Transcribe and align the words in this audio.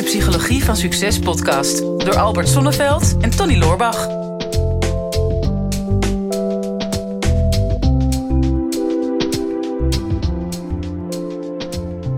de 0.00 0.06
Psychologie 0.06 0.64
van 0.64 0.76
Succes 0.76 1.18
podcast 1.18 1.78
door 1.78 2.16
Albert 2.16 2.48
Sonneveld 2.48 3.16
en 3.20 3.30
Tony 3.30 3.58
Loorbach. 3.58 4.06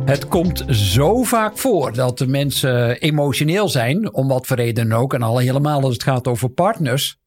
Het 0.05 0.29
komt 0.29 0.65
zo 0.69 1.23
vaak 1.23 1.59
voor 1.59 1.93
dat 1.93 2.19
de 2.19 2.27
mensen 2.27 2.99
emotioneel 2.99 3.69
zijn, 3.69 4.15
om 4.15 4.29
wat 4.29 4.47
voor 4.47 4.57
reden 4.57 4.93
ook. 4.93 5.15
En 5.15 5.23
al 5.23 5.39
helemaal 5.39 5.83
als 5.83 5.93
het 5.93 6.03
gaat 6.03 6.29
over 6.29 6.49
partners. 6.49 7.22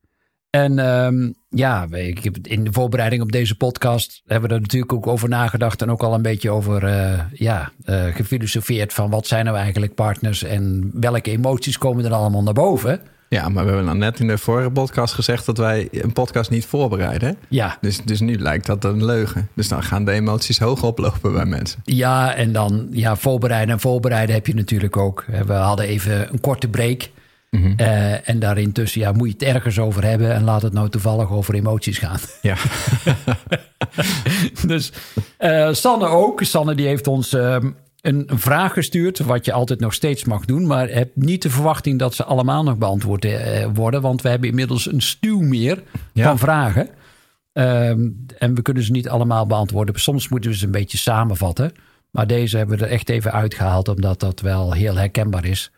En 0.56 0.80
um, 0.80 1.36
ja, 1.50 1.88
ik 1.92 2.24
heb 2.24 2.38
in 2.42 2.64
de 2.64 2.74
voorbereiding 2.74 3.22
op 3.22 3.32
deze 3.32 3.56
podcast 3.56 4.22
hebben 4.26 4.50
we 4.50 4.56
er 4.56 4.62
natuurlijk 4.62 4.94
ook 4.94 5.08
over 5.08 5.30
nagedacht. 5.30 5.82
En 5.82 5.92
ook 5.92 6.04
al 6.04 6.14
een 6.14 6.22
beetje 6.22 6.52
over 6.52 6.84
uh, 6.84 7.20
ja, 7.34 7.72
uh, 7.86 8.04
gefilosofeerd 8.04 8.94
van 8.94 9.10
wat 9.10 9.28
zijn 9.28 9.46
nou 9.46 9.58
eigenlijk 9.58 9.96
partners 9.96 10.44
en 10.44 10.92
welke 10.94 11.32
emoties 11.32 11.78
komen 11.78 12.06
er 12.06 12.14
allemaal 12.14 12.44
naar 12.44 12.54
boven. 12.54 13.02
Ja, 13.30 13.50
maar 13.50 13.64
we 13.64 13.70
hebben 13.70 13.88
dan 13.88 13.98
net 13.98 14.20
in 14.20 14.28
de 14.28 14.38
vorige 14.38 14.70
podcast 14.70 15.14
gezegd 15.14 15.46
dat 15.46 15.58
wij 15.58 15.88
een 15.92 16.14
podcast 16.14 16.50
niet 16.50 16.66
voorbereiden. 16.66 17.38
Ja. 17.48 17.78
Dus, 17.82 18.02
dus 18.04 18.20
nu 18.20 18.40
lijkt 18.40 18.66
dat 18.66 18.84
een 18.84 19.06
leugen. 19.06 19.50
Dus 19.54 19.68
dan 19.68 19.84
gaan 19.84 20.06
de 20.06 20.12
emoties 20.12 20.60
hoog 20.60 20.84
oplopen 20.84 21.34
bij 21.34 21.46
mensen. 21.46 21.80
Ja, 21.84 22.36
en 22.36 22.52
dan 22.52 22.88
ja, 22.92 23.16
voorbereiden 23.16 23.74
en 23.74 23.82
voorbereiden 23.82 24.36
heb 24.36 24.48
je 24.48 24.56
natuurlijk 24.56 24.98
ook. 24.98 25.26
We 25.46 25.54
hadden 25.54 25.86
even 25.86 26.32
een 26.32 26.40
korte 26.40 26.68
break. 26.68 27.10
Mm 27.56 27.64
-hmm. 27.64 27.74
uh, 27.80 28.30
en 28.30 28.40
daarin 28.40 28.72
tussen, 28.72 29.02
ja, 29.02 29.12
moet 29.12 29.28
je 29.28 29.34
het 29.34 29.56
ergens 29.56 29.80
over 29.80 30.04
hebben 30.04 30.34
en 30.34 30.44
laat 30.44 30.62
het 30.62 30.74
nou 30.74 30.90
toevallig 30.90 31.32
over 31.32 31.54
emoties 31.54 31.98
gaan. 31.98 32.20
Ja. 32.42 32.56
dus 34.68 34.92
uh, 35.40 35.74
Sanne 35.74 36.08
ook. 36.08 36.44
Sanne 36.44 36.76
die 36.76 36.88
heeft 36.88 37.08
ons 37.08 37.34
uh, 37.34 37.52
een, 37.52 37.76
een, 38.02 38.40
vraag 38.40 38.74
gestuurd, 38.74 39.20
wat 39.20 39.46
je 39.46 39.54
altijd 39.54 39.80
nog 39.80 39.94
steeds 39.94 40.24
mag 40.24 40.46
doen. 40.46 40.68
Maar 40.68 40.90
heb 40.90 41.12
niet 41.16 41.42
de 41.42 41.50
verwachting 41.50 42.00
dat 42.00 42.14
ze 42.14 42.24
allemaal 42.24 42.64
nog 42.64 42.78
beantwoord 42.78 43.26
uh, 43.26 43.66
worden. 43.74 44.02
Want 44.02 44.22
we 44.22 44.30
hebben 44.30 44.50
inmiddels 44.50 44.92
een 44.92 45.02
stuw 45.02 45.40
meer 45.40 45.84
ja. 46.14 46.24
van 46.24 46.38
vragen. 46.40 46.90
Um, 47.54 48.26
en 48.38 48.56
we 48.56 48.62
kunnen 48.62 48.84
ze 48.84 48.92
niet 48.92 49.10
allemaal 49.10 49.46
beantwoorden. 49.46 50.00
Soms 50.00 50.30
moeten 50.30 50.50
we 50.50 50.58
ze 50.58 50.66
een 50.66 50.72
beetje 50.72 50.98
samenvatten. 50.98 51.72
Maar 52.12 52.28
deze 52.28 52.58
hebben 52.58 52.78
we 52.78 52.86
er 52.86 52.92
echt 52.92 53.10
even 53.10 53.32
uitgehaald, 53.32 53.88
omdat 53.88 54.20
dat 54.20 54.40
wel 54.40 54.72
heel 54.72 54.96
herkenbaar 54.96 55.46
is 55.46 55.72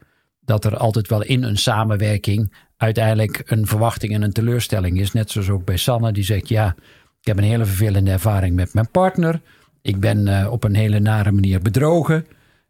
dat 0.48 0.66
er 0.66 0.78
altijd 0.78 1.08
wel 1.08 1.24
in 1.24 1.44
een 1.44 1.58
samenwerking 1.58 2.54
uiteindelijk 2.78 3.42
een 3.46 3.68
verwachting 3.68 4.14
en 4.14 4.22
een 4.22 4.34
teleurstelling 4.34 5.00
is. 5.00 5.14
Net 5.14 5.32
zoals 5.32 5.50
ook 5.50 5.66
bij 5.66 5.78
Sanne, 5.78 6.12
die 6.12 6.24
zegt: 6.24 6.50
Ja, 6.50 6.76
ik 7.22 7.28
heb 7.28 7.38
een 7.38 7.44
hele 7.44 7.66
vervelende 7.66 8.12
ervaring 8.12 8.56
met 8.56 8.74
mijn 8.74 8.92
partner. 8.92 9.42
Ik 9.82 10.00
ben 10.00 10.28
uh, 10.28 10.48
op 10.52 10.64
een 10.64 10.76
hele 10.76 11.00
nare 11.00 11.32
manier 11.32 11.62
bedrogen. 11.62 12.26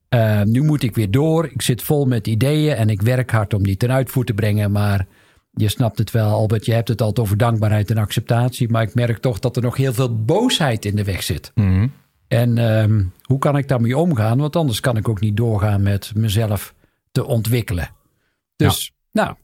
Uh, 0.10 0.42
nu 0.42 0.64
moet 0.64 0.84
ik 0.84 0.96
weer 0.96 1.12
door. 1.12 1.46
Ik 1.46 1.62
zit 1.62 1.82
vol 1.82 2.06
met 2.06 2.28
ideeën 2.28 2.76
en 2.76 2.90
ik 2.90 3.02
werk 3.02 3.32
hard 3.32 3.54
om 3.54 3.64
die 3.64 3.78
ten 3.78 3.92
uitvoer 3.92 4.26
te 4.26 4.34
brengen. 4.34 4.72
Maar 4.72 5.06
je 5.52 5.70
snapt 5.70 5.98
het 5.98 6.12
wel, 6.12 6.30
Albert. 6.30 6.66
Je 6.66 6.74
hebt 6.74 6.88
het 6.88 7.02
altijd 7.02 7.26
over 7.26 7.38
dankbaarheid 7.38 7.92
en 7.92 7.98
acceptatie. 7.98 8.70
Maar 8.70 8.82
ik 8.82 8.94
merk 8.94 9.18
toch 9.18 9.40
dat 9.40 9.56
er 9.56 9.62
nog 9.62 9.78
heel 9.78 9.94
veel 9.94 10.24
boosheid 10.24 10.86
in 10.86 10.96
de 10.96 11.04
weg 11.04 11.24
zit. 11.24 11.52
Mm 11.56 11.66
-hmm. 11.66 11.92
En 12.28 12.58
uh, 12.58 13.06
hoe 13.22 13.40
kan 13.40 13.58
ik 13.58 13.68
daarmee 13.68 13.98
omgaan? 13.98 14.38
Want 14.38 14.56
anders 14.56 14.80
kan 14.80 14.98
ik 14.98 15.10
ook 15.10 15.20
niet 15.20 15.38
doorgaan 15.38 15.84
met 15.84 16.12
mezelf 16.16 16.74
te 17.18 17.26
ontwikkelen. 17.26 17.90
Dus, 18.56 18.92
ja. 19.12 19.24
nou, 19.24 19.36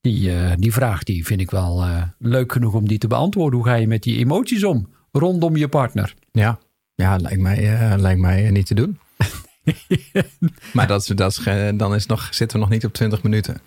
die, 0.00 0.30
uh, 0.30 0.52
die 0.56 0.72
vraag 0.72 1.02
die 1.02 1.26
vind 1.26 1.40
ik 1.40 1.50
wel 1.50 1.84
uh, 1.84 2.02
leuk 2.18 2.52
genoeg 2.52 2.74
om 2.74 2.88
die 2.88 2.98
te 2.98 3.06
beantwoorden. 3.06 3.58
Hoe 3.58 3.68
ga 3.68 3.74
je 3.74 3.86
met 3.86 4.02
die 4.02 4.18
emoties 4.18 4.64
om 4.64 4.88
rondom 5.12 5.56
je 5.56 5.68
partner? 5.68 6.14
Ja, 6.32 6.58
ja 6.94 7.16
lijkt, 7.16 7.40
mij, 7.40 7.92
uh, 7.92 7.98
lijkt 7.98 8.20
mij 8.20 8.50
niet 8.50 8.66
te 8.66 8.74
doen. 8.74 8.98
maar 10.72 10.86
dat, 10.86 11.00
is, 11.00 11.06
dat 11.06 11.30
is, 11.30 11.44
dan 11.74 11.94
is 11.94 12.06
nog, 12.06 12.28
zitten 12.34 12.56
we 12.56 12.62
nog 12.62 12.72
niet 12.72 12.84
op 12.84 12.92
20 12.92 13.22
minuten. 13.22 13.60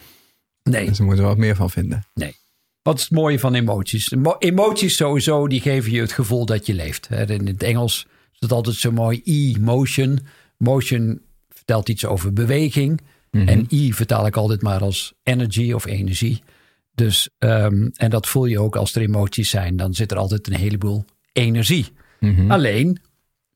Nee. 0.64 0.86
Dus 0.88 0.98
daar 0.98 1.06
moeten 1.08 1.24
we 1.24 1.30
wat 1.30 1.40
meer 1.40 1.56
van 1.56 1.70
vinden. 1.70 2.06
Nee. 2.14 2.36
Wat 2.82 2.98
is 2.98 3.04
het 3.04 3.12
mooie 3.12 3.40
van 3.40 3.54
emoties? 3.54 4.14
Emoties 4.40 4.96
sowieso, 4.96 5.48
die 5.48 5.62
geven 5.62 5.92
je 5.92 6.02
het 6.02 6.12
gevoel 6.12 6.46
dat 6.46 6.66
je 6.66 6.74
leeft. 6.74 7.10
In 7.12 7.48
het 7.48 7.64
Engels 7.64 8.08
is 8.34 8.40
het 8.40 8.52
altijd 8.52 8.76
zo 8.76 8.92
mooi 8.92 9.22
E-motion. 9.24 10.20
Motion 10.58 11.22
vertelt 11.50 11.90
iets 11.90 12.06
over 12.06 12.34
beweging. 12.34 13.02
-hmm. 13.34 13.48
En 13.48 13.68
I 13.72 13.94
vertaal 13.94 14.26
ik 14.26 14.36
altijd 14.36 14.62
maar 14.62 14.82
als 14.82 15.14
energy 15.24 15.72
of 15.72 15.86
energie. 15.86 16.44
Dus, 16.96 17.30
um, 17.40 17.92
en 17.96 18.10
dat 18.10 18.28
voel 18.28 18.46
je 18.46 18.60
ook 18.60 18.76
als 18.76 18.96
er 18.96 19.02
emoties 19.02 19.50
zijn. 19.50 19.76
Dan 19.76 19.94
zit 19.94 20.12
er 20.12 20.18
altijd 20.18 20.48
een 20.48 20.56
heleboel 20.56 21.06
energie. 21.34 21.86
Mhm. 22.20 22.52
Alleen, 22.52 23.00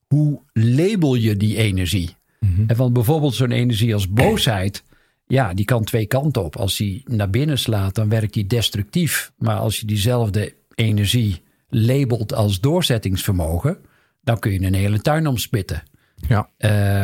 hoe 0.08 0.42
label 0.54 1.16
je 1.16 1.38
die 1.38 1.58
energie? 1.58 2.16
Mhm. 2.40 2.64
En 2.68 2.76
van 2.76 2.94
bijvoorbeeld 2.94 3.36
zo'n 3.36 3.52
energie 3.52 3.94
als 3.94 4.10
boosheid. 4.10 4.84
Ja, 5.28 5.54
die 5.54 5.66
kan 5.66 5.84
twee 5.84 6.06
kanten 6.06 6.44
op. 6.44 6.56
Als 6.56 6.78
die 6.78 7.04
naar 7.06 7.30
binnen 7.30 7.58
slaat, 7.58 7.96
dan 7.96 8.10
werkt 8.10 8.34
die 8.34 8.48
destructief. 8.48 9.32
Maar 9.38 9.58
als 9.58 9.80
je 9.80 9.86
diezelfde 9.86 10.54
energie 10.76 11.42
labelt 11.70 12.34
als 12.34 12.60
doorzettingsvermogen, 12.60 13.78
dan 14.22 14.40
kun 14.40 14.52
je 14.52 14.62
een 14.62 14.74
hele 14.74 15.02
tuin 15.02 15.28
omspitten. 15.28 15.84
Ja. 16.28 16.50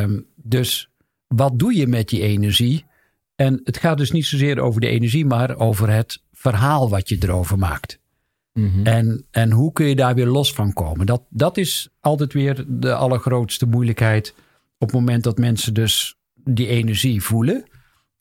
Um, 0.02 0.26
dus 0.36 0.90
wat 1.36 1.60
doe 1.60 1.76
je 1.76 1.88
met 1.88 2.10
die 2.10 2.22
energie? 2.22 2.86
En 3.36 3.62
het 3.64 3.78
gaat 3.78 3.98
dus 3.98 4.12
niet 4.12 4.26
zozeer 4.26 4.60
over 4.60 4.82
de 4.82 4.88
energie, 4.88 5.26
maar 5.26 5.58
over 5.58 5.90
het 5.90 6.24
verhaal 6.32 6.90
wat 6.90 7.10
je 7.10 7.18
erover 7.20 7.58
maakt. 7.58 8.00
Mm 8.54 8.72
-hmm. 8.74 8.86
en, 8.86 9.26
en 9.32 9.52
hoe 9.52 9.72
kun 9.72 9.86
je 9.86 9.96
daar 9.96 10.16
weer 10.16 10.28
los 10.28 10.54
van 10.54 10.74
komen? 10.74 11.06
Dat, 11.06 11.24
dat 11.30 11.58
is 11.58 11.90
altijd 12.00 12.34
weer 12.34 12.66
de 12.68 12.94
allergrootste 12.94 13.66
moeilijkheid. 13.66 14.34
Op 14.78 14.88
het 14.88 15.00
moment 15.00 15.24
dat 15.24 15.38
mensen 15.38 15.74
dus 15.74 16.18
die 16.36 16.68
energie 16.68 17.24
voelen. 17.24 17.66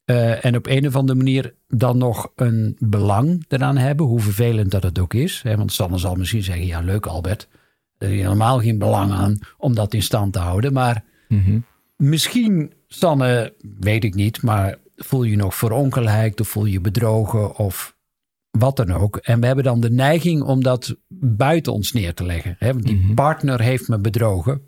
Uh, 0.06 0.44
en 0.44 0.56
op 0.56 0.66
een 0.66 0.86
of 0.86 0.96
andere 0.96 1.18
manier 1.18 1.54
dan 1.68 1.98
nog 1.98 2.32
een 2.36 2.76
belang 2.78 3.44
eraan 3.48 3.76
hebben. 3.76 4.06
Hoe 4.06 4.20
vervelend 4.20 4.70
dat 4.70 4.82
het 4.82 4.98
ook 4.98 5.14
is. 5.14 5.40
Hè? 5.42 5.56
Want 5.56 5.72
Sanne 5.72 5.98
zal 5.98 6.14
misschien 6.14 6.42
zeggen, 6.42 6.66
ja 6.66 6.80
leuk 6.80 7.06
Albert. 7.06 7.48
Er 7.98 8.10
is 8.10 8.20
helemaal 8.20 8.60
geen 8.60 8.78
belang 8.78 9.12
aan 9.12 9.38
om 9.56 9.74
dat 9.74 9.94
in 9.94 10.02
stand 10.02 10.32
te 10.32 10.38
houden. 10.38 10.72
Maar 10.72 11.04
mm 11.28 11.44
-hmm. 11.44 11.64
misschien 11.96 12.72
Sanne, 12.92 13.54
weet 13.80 14.04
ik 14.04 14.14
niet, 14.14 14.42
maar 14.42 14.78
voel 14.96 15.22
je 15.22 15.36
nog 15.36 15.54
verongelijkt 15.54 16.40
of 16.40 16.48
voel 16.48 16.64
je 16.64 16.80
bedrogen 16.80 17.56
of 17.56 17.96
wat 18.50 18.76
dan 18.76 18.92
ook. 18.92 19.16
En 19.16 19.40
we 19.40 19.46
hebben 19.46 19.64
dan 19.64 19.80
de 19.80 19.90
neiging 19.90 20.42
om 20.42 20.62
dat 20.62 20.96
buiten 21.18 21.72
ons 21.72 21.92
neer 21.92 22.14
te 22.14 22.24
leggen. 22.24 22.56
Hè? 22.58 22.72
Want 22.72 22.84
die 22.84 22.92
Mhm. 22.92 23.00
mm 23.02 23.06
-hmm. 23.06 23.16
partner 23.16 23.60
heeft 23.60 23.88
me 23.88 23.98
bedrogen. 23.98 24.62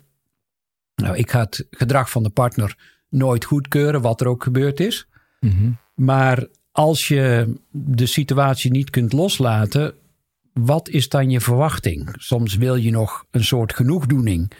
Nou, 0.95 1.17
ik 1.17 1.31
ga 1.31 1.39
het 1.39 1.67
gedrag 1.69 2.09
van 2.09 2.23
de 2.23 2.29
partner 2.29 2.77
nooit 3.09 3.45
goedkeuren, 3.45 4.01
wat 4.01 4.21
er 4.21 4.27
ook 4.27 4.43
gebeurd 4.43 4.79
is. 4.79 5.07
Mm 5.39 5.49
-hmm. 5.49 5.77
Maar 5.95 6.47
als 6.71 7.07
je 7.07 7.53
de 7.71 8.05
situatie 8.05 8.71
niet 8.71 8.89
kunt 8.89 9.13
loslaten, 9.13 9.93
wat 10.53 10.89
is 10.89 11.09
dan 11.09 11.29
je 11.29 11.41
verwachting? 11.41 12.13
Soms 12.17 12.55
wil 12.55 12.75
je 12.75 12.91
nog 12.91 13.25
een 13.31 13.43
soort 13.43 13.73
genoegdoening. 13.75 14.51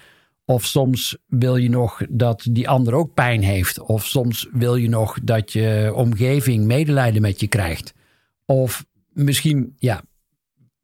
Of 0.46 0.66
soms 0.66 1.18
wil 1.28 1.56
je 1.56 1.70
nog 1.70 2.02
dat 2.10 2.48
die 2.52 2.70
ander 2.70 2.94
ook 2.94 3.14
pijn 3.14 3.44
heeft. 3.44 3.80
Of 3.80 4.06
soms 4.06 4.48
wil 4.52 4.76
je 4.76 4.90
nog 4.90 5.20
dat 5.24 5.54
je 5.54 5.92
omgeving 5.96 6.66
medelijden 6.66 7.22
met 7.22 7.40
je 7.40 7.48
krijgt. 7.48 7.94
Of 8.46 8.86
misschien, 9.14 9.76
ja, 9.78 10.04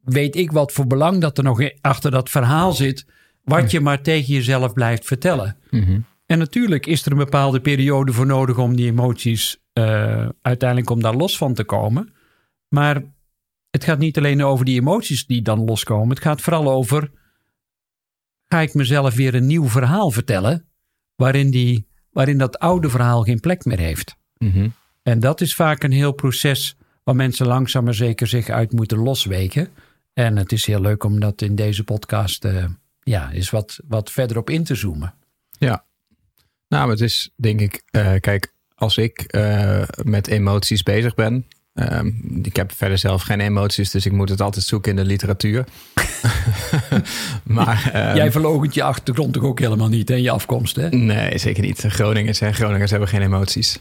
weet 0.04 0.36
ik 0.36 0.52
wat 0.52 0.72
voor 0.72 0.88
belang 0.88 1.22
dat 1.22 1.38
er 1.38 1.44
nog 1.44 1.62
achter 1.82 2.12
dat 2.12 2.30
verhaal 2.30 2.74
zit. 2.74 3.06
Wat 3.44 3.72
je 3.72 3.80
maar 3.80 4.02
tegen 4.02 4.34
jezelf 4.34 4.74
blijft 4.74 5.06
vertellen. 5.06 5.58
Mm 5.70 5.84
-hmm. 5.84 6.06
En 6.26 6.38
natuurlijk 6.38 6.86
is 6.86 7.06
er 7.06 7.12
een 7.12 7.18
bepaalde 7.18 7.62
periode 7.62 8.14
voor 8.14 8.26
nodig 8.26 8.58
om 8.58 8.76
die 8.76 8.88
emoties 8.88 9.58
uh, 9.74 10.30
uiteindelijk 10.42 10.90
om 10.90 11.02
daar 11.02 11.16
los 11.16 11.38
van 11.38 11.54
te 11.54 11.64
komen. 11.64 12.14
Maar 12.68 13.04
het 13.70 13.84
gaat 13.84 14.00
niet 14.00 14.18
alleen 14.18 14.44
over 14.44 14.66
die 14.66 14.80
emoties 14.80 15.26
die 15.26 15.42
dan 15.42 15.66
loskomen. 15.66 16.10
Het 16.10 16.20
gaat 16.20 16.42
vooral 16.42 16.72
over 16.72 17.12
ga 18.52 18.60
ik 18.60 18.74
mezelf 18.74 19.14
weer 19.14 19.36
een 19.36 19.48
nieuw 19.48 19.68
verhaal 19.68 20.12
vertellen. 20.12 20.66
Waarin, 21.16 21.52
die, 21.52 21.88
waarin 22.10 22.38
dat 22.38 22.60
oude 22.60 22.90
verhaal 22.90 23.24
geen 23.24 23.40
plek 23.40 23.66
meer 23.66 23.80
heeft. 23.80 24.16
Mm 24.38 24.52
-hmm. 24.52 24.74
En 25.04 25.20
dat 25.20 25.42
is 25.42 25.56
vaak 25.56 25.84
een 25.84 25.92
heel 25.92 26.12
proces 26.12 26.78
waar 27.04 27.16
mensen 27.16 27.48
langzaam 27.48 27.84
maar 27.84 27.94
zeker 27.94 28.28
zich 28.28 28.50
uit 28.50 28.72
moeten 28.72 28.98
losweken. 28.98 29.70
En 30.14 30.38
het 30.38 30.52
is 30.52 30.66
heel 30.66 30.82
leuk 30.82 31.04
om 31.04 31.20
dat 31.20 31.42
in 31.42 31.56
deze 31.56 31.84
podcast 31.84 32.46
uh, 32.46 32.66
ja, 33.00 33.32
eens 33.32 33.50
wat, 33.50 33.80
wat 33.88 34.12
verder 34.12 34.38
op 34.38 34.50
in 34.50 34.64
te 34.64 34.76
zoomen. 34.76 35.14
Ja, 35.52 35.86
nou, 36.68 36.90
het 36.90 37.02
is 37.02 37.34
denk 37.36 37.60
ik, 37.60 37.84
uh, 37.92 38.16
kijk, 38.20 38.54
als 38.76 38.98
ik 38.98 39.36
uh, 39.36 39.84
met 40.04 40.28
emoties 40.28 40.84
bezig 40.84 41.16
ben. 41.16 41.46
Um, 41.82 42.40
ik 42.44 42.56
heb 42.56 42.72
verder 42.76 42.98
zelf 42.98 43.22
geen 43.22 43.40
emoties, 43.40 43.92
dus 43.92 44.06
ik 44.06 44.12
moet 44.12 44.30
het 44.30 44.42
altijd 44.42 44.66
zoeken 44.66 44.90
in 44.92 44.96
de 44.98 45.06
literatuur. 45.06 45.66
maar, 47.44 47.92
um, 48.10 48.16
Jij 48.16 48.32
verlogent 48.32 48.74
je 48.74 48.84
achtergrond 48.84 49.34
toch 49.34 49.44
ook 49.44 49.60
helemaal 49.60 49.88
niet 49.90 50.10
en 50.10 50.22
je 50.22 50.32
afkomst, 50.32 50.76
hè? 50.76 50.90
Nee, 50.90 51.38
zeker 51.38 51.64
niet. 51.64 51.86
Groningers 51.88 52.42
en 52.42 52.54
Groningers 52.54 52.92
hebben 52.92 53.10
geen 53.10 53.22
emoties. 53.22 53.80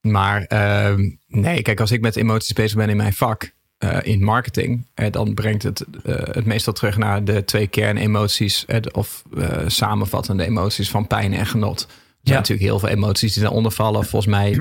Maar 0.00 0.46
um, 0.90 1.18
nee, 1.26 1.62
kijk, 1.62 1.80
als 1.80 1.90
ik 1.90 2.00
met 2.00 2.16
emoties 2.16 2.52
bezig 2.52 2.76
ben 2.76 2.88
in 2.88 2.96
mijn 2.96 3.12
vak, 3.12 3.54
uh, 3.84 3.98
in 4.02 4.22
marketing, 4.24 4.86
uh, 4.94 5.06
dan 5.10 5.34
brengt 5.34 5.62
het 5.62 5.84
uh, 6.04 6.14
het 6.22 6.44
meestal 6.44 6.72
terug 6.72 6.96
naar 6.96 7.24
de 7.24 7.44
twee 7.44 7.66
kernemoties 7.66 8.64
of 8.92 9.22
samenvattende 9.66 10.44
emoties 10.44 10.90
van 10.90 11.06
pijn 11.06 11.34
en 11.34 11.46
genot. 11.46 11.80
Er 11.80 11.86
zijn 11.88 11.98
Ja. 12.22 12.34
natuurlijk 12.34 12.68
heel 12.68 12.78
veel 12.78 12.88
emoties 12.88 13.32
die 13.32 13.42
daaronder 13.42 13.72
vallen. 13.72 14.04
Volgens 14.04 14.32
mij 14.32 14.60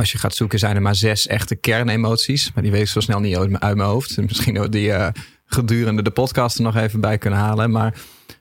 als 0.00 0.12
je 0.12 0.18
gaat 0.18 0.34
zoeken, 0.34 0.58
zijn 0.58 0.76
er 0.76 0.82
maar 0.82 0.94
zes 0.94 1.26
echte 1.26 1.56
kernemoties. 1.56 2.52
Maar 2.54 2.62
die 2.62 2.72
weet 2.72 2.80
ik 2.80 2.88
zo 2.88 3.00
snel 3.00 3.20
niet 3.20 3.36
uit 3.36 3.76
mijn 3.76 3.88
hoofd. 3.88 4.16
Misschien 4.28 4.58
ook 4.58 4.72
die 4.72 4.88
uh, 4.88 5.08
gedurende 5.44 6.02
de 6.02 6.10
podcast 6.10 6.56
er 6.56 6.62
nog 6.62 6.76
even 6.76 7.00
bij 7.00 7.18
kunnen 7.18 7.38
halen. 7.38 7.70
Maar 7.70 7.94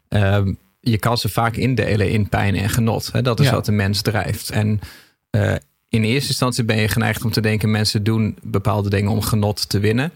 ehm, 0.07 0.53
je 0.79 0.97
kan 0.97 1.17
ze 1.17 1.29
vaak 1.29 1.55
indelen 1.55 2.09
in 2.09 2.29
pijn 2.29 2.55
en 2.55 2.69
genot. 2.69 3.11
Hè? 3.11 3.21
Dat 3.21 3.39
is 3.39 3.49
wat 3.49 3.65
de 3.65 3.71
mens 3.71 4.01
drijft. 4.01 4.49
En 4.49 4.79
uh, 5.31 5.55
in 5.89 6.03
eerste 6.03 6.29
instantie 6.29 6.63
ben 6.63 6.77
je 6.77 6.87
geneigd 6.87 7.23
om 7.23 7.31
te 7.31 7.41
denken: 7.41 7.71
mensen 7.71 8.03
doen 8.03 8.37
bepaalde 8.43 8.89
dingen 8.89 9.11
om 9.11 9.21
genot 9.21 9.69
te 9.69 9.79
winnen. 9.79 10.11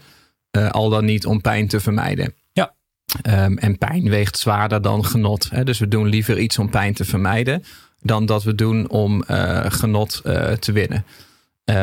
Uh, 0.56 0.70
al 0.70 0.88
dan 0.88 1.04
niet 1.04 1.26
om 1.26 1.40
pijn 1.40 1.68
te 1.68 1.80
vermijden. 1.80 2.34
Ja. 2.52 2.74
Um, 3.44 3.58
en 3.58 3.78
pijn 3.78 4.08
weegt 4.08 4.38
zwaarder 4.38 4.82
dan 4.82 5.04
genot. 5.04 5.50
Hè? 5.50 5.64
Dus 5.64 5.78
we 5.78 5.88
doen 5.88 6.06
liever 6.06 6.38
iets 6.38 6.58
om 6.58 6.70
pijn 6.70 6.94
te 6.94 7.04
vermijden. 7.04 7.64
dan 8.00 8.26
dat 8.26 8.42
we 8.42 8.54
doen 8.54 8.88
om 8.88 9.24
genot 9.68 10.22
te 10.58 10.72
winnen. 10.72 11.04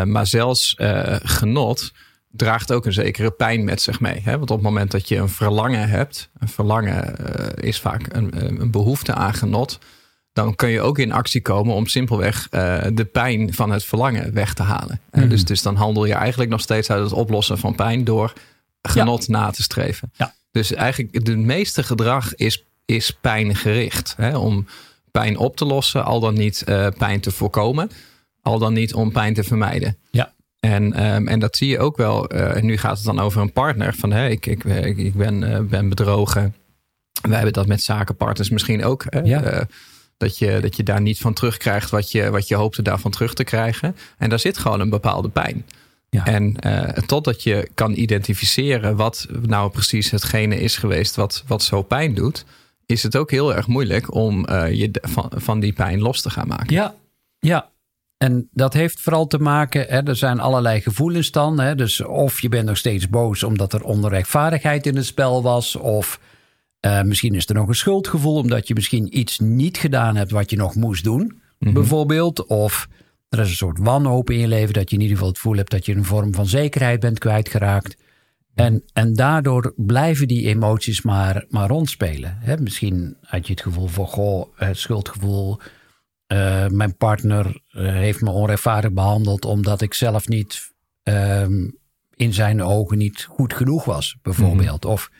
Maar 0.06 0.28
zelfs 0.28 0.76
genot 1.24 1.92
draagt 2.32 2.72
ook 2.72 2.86
een 2.86 2.94
zekere 2.94 3.32
pijn 3.32 3.64
met 3.64 3.82
zich 3.82 4.00
mee. 4.00 4.22
Hè? 4.24 4.38
Want 4.38 4.52
op 4.52 4.58
het 4.58 4.66
moment 4.66 4.92
dat 4.92 5.08
je 5.08 5.18
een 5.18 5.30
verlangen 5.30 5.90
hebt, 5.90 6.30
een 6.40 6.48
verlangen 6.48 7.16
uh, 7.20 7.46
is 7.56 7.80
vaak 7.80 8.06
een, 8.10 8.60
een, 8.62 8.72
behoefte 8.72 9.14
aan 9.14 9.34
genot, 9.34 9.80
dan 10.34 10.56
kun 10.56 10.70
je 10.70 10.82
ook 10.82 11.00
in 11.00 11.12
actie 11.12 11.42
komen 11.42 11.76
om 11.76 11.88
simpelweg 11.88 12.50
de 12.94 13.10
pijn 13.12 13.54
van 13.54 13.72
het 13.72 13.86
verlangen 13.86 14.34
weg 14.34 14.54
te 14.54 14.64
halen. 14.64 15.02
Mm 15.12 15.30
dus, 15.30 15.46
dus 15.46 15.62
dan 15.62 15.76
handel 15.76 16.06
je 16.06 16.14
eigenlijk 16.14 16.50
nog 16.50 16.62
steeds 16.62 16.90
uit 16.90 17.04
het 17.04 17.14
oplossen 17.14 17.58
van 17.58 17.76
pijn 17.76 18.04
door 18.04 18.34
genot 18.82 19.26
ja. 19.26 19.38
na 19.38 19.50
te 19.50 19.64
streven. 19.64 20.12
Ja. 20.14 20.34
Dus 20.52 20.74
eigenlijk 20.74 21.14
het 21.14 21.38
meeste 21.38 21.84
gedrag 21.84 22.36
is, 22.36 22.64
is 22.86 23.18
pijngericht. 23.22 24.14
Hè? 24.18 24.38
Om 24.38 24.68
pijn 25.12 25.38
op 25.38 25.58
te 25.58 25.66
lossen, 25.66 26.06
al 26.06 26.20
dan 26.20 26.34
niet 26.34 26.64
pijn 26.98 27.20
te 27.20 27.32
voorkomen, 27.32 27.92
al 28.42 28.60
dan 28.60 28.74
niet 28.74 28.94
om 28.94 29.12
pijn 29.12 29.34
te 29.34 29.44
vermijden. 29.44 29.98
Ja. 30.12 30.34
En, 30.60 31.14
um, 31.14 31.28
en 31.28 31.40
dat 31.40 31.56
zie 31.56 31.70
je 31.70 31.80
ook 31.80 31.98
wel. 31.98 32.36
Uh, 32.36 32.56
nu 32.56 32.78
gaat 32.78 32.98
het 32.98 33.06
dan 33.06 33.20
over 33.20 33.42
een 33.42 33.52
partner. 33.52 33.94
Van 33.94 34.12
hey, 34.12 34.32
ik, 34.32 34.46
ik, 34.46 34.64
ik, 34.64 34.98
ik 34.98 35.14
ben, 35.14 35.42
uh, 35.42 35.60
ben 35.60 35.90
bedrogen. 35.90 36.56
Wij 37.22 37.36
hebben 37.36 37.54
dat 37.54 37.68
met 37.68 37.82
zakenpartners 37.82 38.50
misschien 38.50 38.84
ook. 38.84 39.06
Hè? 39.10 39.20
Ja. 39.20 39.54
Uh, 39.54 39.62
dat, 40.18 40.38
je, 40.38 40.60
dat 40.62 40.76
je 40.76 40.84
daar 40.84 41.02
niet 41.02 41.20
van 41.20 41.34
terugkrijgt 41.34 41.90
wat 41.90 42.12
je, 42.12 42.30
wat 42.30 42.48
je 42.48 42.56
hoopte 42.56 42.82
daarvan 42.82 43.12
terug 43.12 43.34
te 43.34 43.44
krijgen. 43.44 43.96
En 44.18 44.30
daar 44.30 44.40
zit 44.40 44.58
gewoon 44.58 44.80
een 44.80 44.90
bepaalde 44.90 45.30
pijn. 45.30 45.66
Ja. 46.10 46.26
En 46.26 46.56
totdat 47.06 47.44
je 47.44 47.70
kan 47.74 47.94
identificeren 47.94 48.96
wat 48.96 49.28
nou 49.42 49.72
precies 49.72 50.12
hetgene 50.12 50.60
is 50.60 50.78
geweest 50.78 51.16
wat, 51.16 51.44
wat 51.48 51.64
zo 51.64 51.82
pijn 51.82 52.14
doet, 52.14 52.46
is 52.86 53.04
het 53.04 53.18
ook 53.18 53.32
heel 53.32 53.56
erg 53.56 53.68
moeilijk 53.68 54.14
om 54.14 54.40
je 54.52 54.90
van, 55.02 55.32
van 55.36 55.60
die 55.60 55.74
pijn 55.74 56.00
los 56.00 56.22
te 56.22 56.30
gaan 56.30 56.48
maken. 56.48 56.74
Ja, 56.74 56.96
ja. 57.40 57.71
En 58.22 58.50
dat 58.52 58.74
heeft 58.74 59.02
vooral 59.02 59.28
te 59.28 59.38
maken, 59.38 59.86
hè, 59.88 60.04
er 60.04 60.16
zijn 60.16 60.40
allerlei 60.40 60.82
gevoelens 60.82 61.32
dan. 61.32 61.60
Hè, 61.60 61.76
dus 61.76 62.02
of 62.02 62.42
je 62.42 62.50
bent 62.50 62.66
nog 62.66 62.78
steeds 62.78 63.10
boos 63.10 63.44
omdat 63.44 63.74
er 63.74 63.84
onrechtvaardigheid 63.84 64.86
in 64.86 64.96
het 64.96 65.06
spel 65.06 65.44
was. 65.44 65.76
Of 65.76 66.20
uh, 66.86 67.02
misschien 67.02 67.36
is 67.36 67.50
er 67.50 67.56
nog 67.56 67.68
een 67.68 67.76
schuldgevoel 67.76 68.36
omdat 68.36 68.68
je 68.68 68.74
misschien 68.74 69.20
iets 69.20 69.40
niet 69.40 69.78
gedaan 69.78 70.16
hebt 70.16 70.32
wat 70.32 70.50
je 70.50 70.58
nog 70.58 70.76
moest 70.76 71.04
doen. 71.04 71.42
Mhm. 71.60 71.74
Bijvoorbeeld. 71.74 72.46
Of 72.46 72.88
er 73.30 73.40
is 73.40 73.50
een 73.50 73.56
soort 73.56 73.80
wanhoop 73.80 74.30
in 74.30 74.40
je 74.40 74.48
leven 74.48 74.74
dat 74.74 74.90
je 74.90 74.96
in 74.96 75.02
ieder 75.02 75.16
geval 75.16 75.32
het 75.32 75.40
gevoel 75.40 75.58
hebt 75.58 75.72
dat 75.72 75.86
je 75.86 75.96
een 75.96 76.06
vorm 76.06 76.34
van 76.34 76.46
zekerheid 76.46 77.00
bent 77.00 77.20
kwijtgeraakt. 77.20 77.98
En, 78.56 78.84
en 78.94 79.14
daardoor 79.14 79.74
blijven 79.76 80.28
die 80.28 80.48
emoties 80.48 81.02
maar, 81.02 81.46
maar 81.50 81.68
rondspelen. 81.68 82.38
Hè, 82.40 82.58
misschien 82.58 83.18
had 83.22 83.48
je 83.48 83.54
het 83.54 83.62
gevoel 83.62 83.88
van, 83.88 84.08
goh, 84.08 84.46
het 84.56 84.78
schuldgevoel... 84.78 85.60
Uh, 86.32 86.68
mijn 86.68 86.98
partner 86.98 87.62
uh, 87.72 87.92
heeft 87.92 88.22
me 88.22 88.30
onrechtvaardig 88.30 88.92
behandeld 88.92 89.46
omdat 89.46 89.82
ik 89.82 89.94
zelf 89.94 90.28
niet 90.28 90.72
um, 91.04 91.78
in 92.16 92.34
zijn 92.34 92.64
ogen 92.64 92.98
niet 92.98 93.24
goed 93.24 93.54
genoeg 93.54 93.86
was, 93.86 94.18
bijvoorbeeld. 94.22 94.84
Mm-hmm. 94.84 94.92
Of 94.92 95.12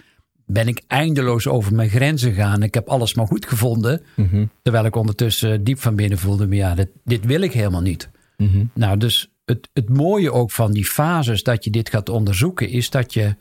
ben 0.46 0.68
ik 0.68 0.84
eindeloos 0.88 1.48
over 1.48 1.76
mijn 1.76 1.90
grenzen 1.90 2.34
gegaan. 2.34 2.64
Ik 2.64 2.74
heb 2.74 2.88
alles 2.88 3.14
maar 3.14 3.28
goed 3.28 3.46
gevonden. 3.46 4.02
Mm-hmm. 4.16 4.52
Terwijl 4.62 4.86
ik 4.86 4.96
ondertussen 4.96 5.64
diep 5.64 5.80
van 5.80 5.96
binnen 5.96 6.18
voelde, 6.18 6.48
maar 6.48 6.58
ja, 6.58 6.76
dit, 6.76 6.90
dit 7.04 7.26
wil 7.26 7.42
ik 7.42 7.54
helemaal 7.54 7.82
niet. 7.82 8.10
Mm-hmm. 8.38 8.72
Nou, 8.74 8.98
dus 8.98 9.32
het, 9.46 9.70
het 9.74 9.90
mooie 9.90 10.32
ook 10.32 10.52
van 10.52 10.72
die 10.72 10.86
fases 10.86 11.44
dat 11.44 11.64
je 11.64 11.70
dit 11.70 11.90
gaat 11.90 12.10
onderzoeken, 12.10 12.70
is 12.70 12.90
dat 12.90 13.14
je 13.14 13.36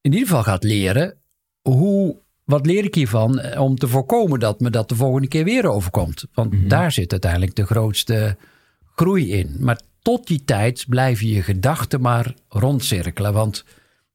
in 0.00 0.12
ieder 0.12 0.28
geval 0.28 0.42
gaat 0.42 0.64
leren 0.64 1.14
hoe 1.62 2.24
wat 2.46 2.66
leer 2.66 2.84
ik 2.84 2.94
hiervan 2.94 3.56
om 3.58 3.76
te 3.76 3.88
voorkomen 3.88 4.40
dat 4.40 4.60
me 4.60 4.70
dat 4.70 4.88
de 4.88 4.94
volgende 4.94 5.28
keer 5.28 5.44
weer 5.44 5.66
overkomt? 5.66 6.24
Want 6.34 6.52
Mhm. 6.52 6.68
daar 6.68 6.92
zit 6.92 7.12
uiteindelijk 7.12 7.54
de 7.54 7.66
grootste 7.66 8.36
groei 8.94 9.32
in. 9.32 9.56
Maar 9.60 9.80
tot 10.02 10.26
die 10.26 10.44
tijd 10.44 10.84
blijven 10.88 11.26
je 11.26 11.42
gedachten 11.42 12.00
maar 12.00 12.34
rondcirkelen. 12.48 13.32
Want 13.32 13.64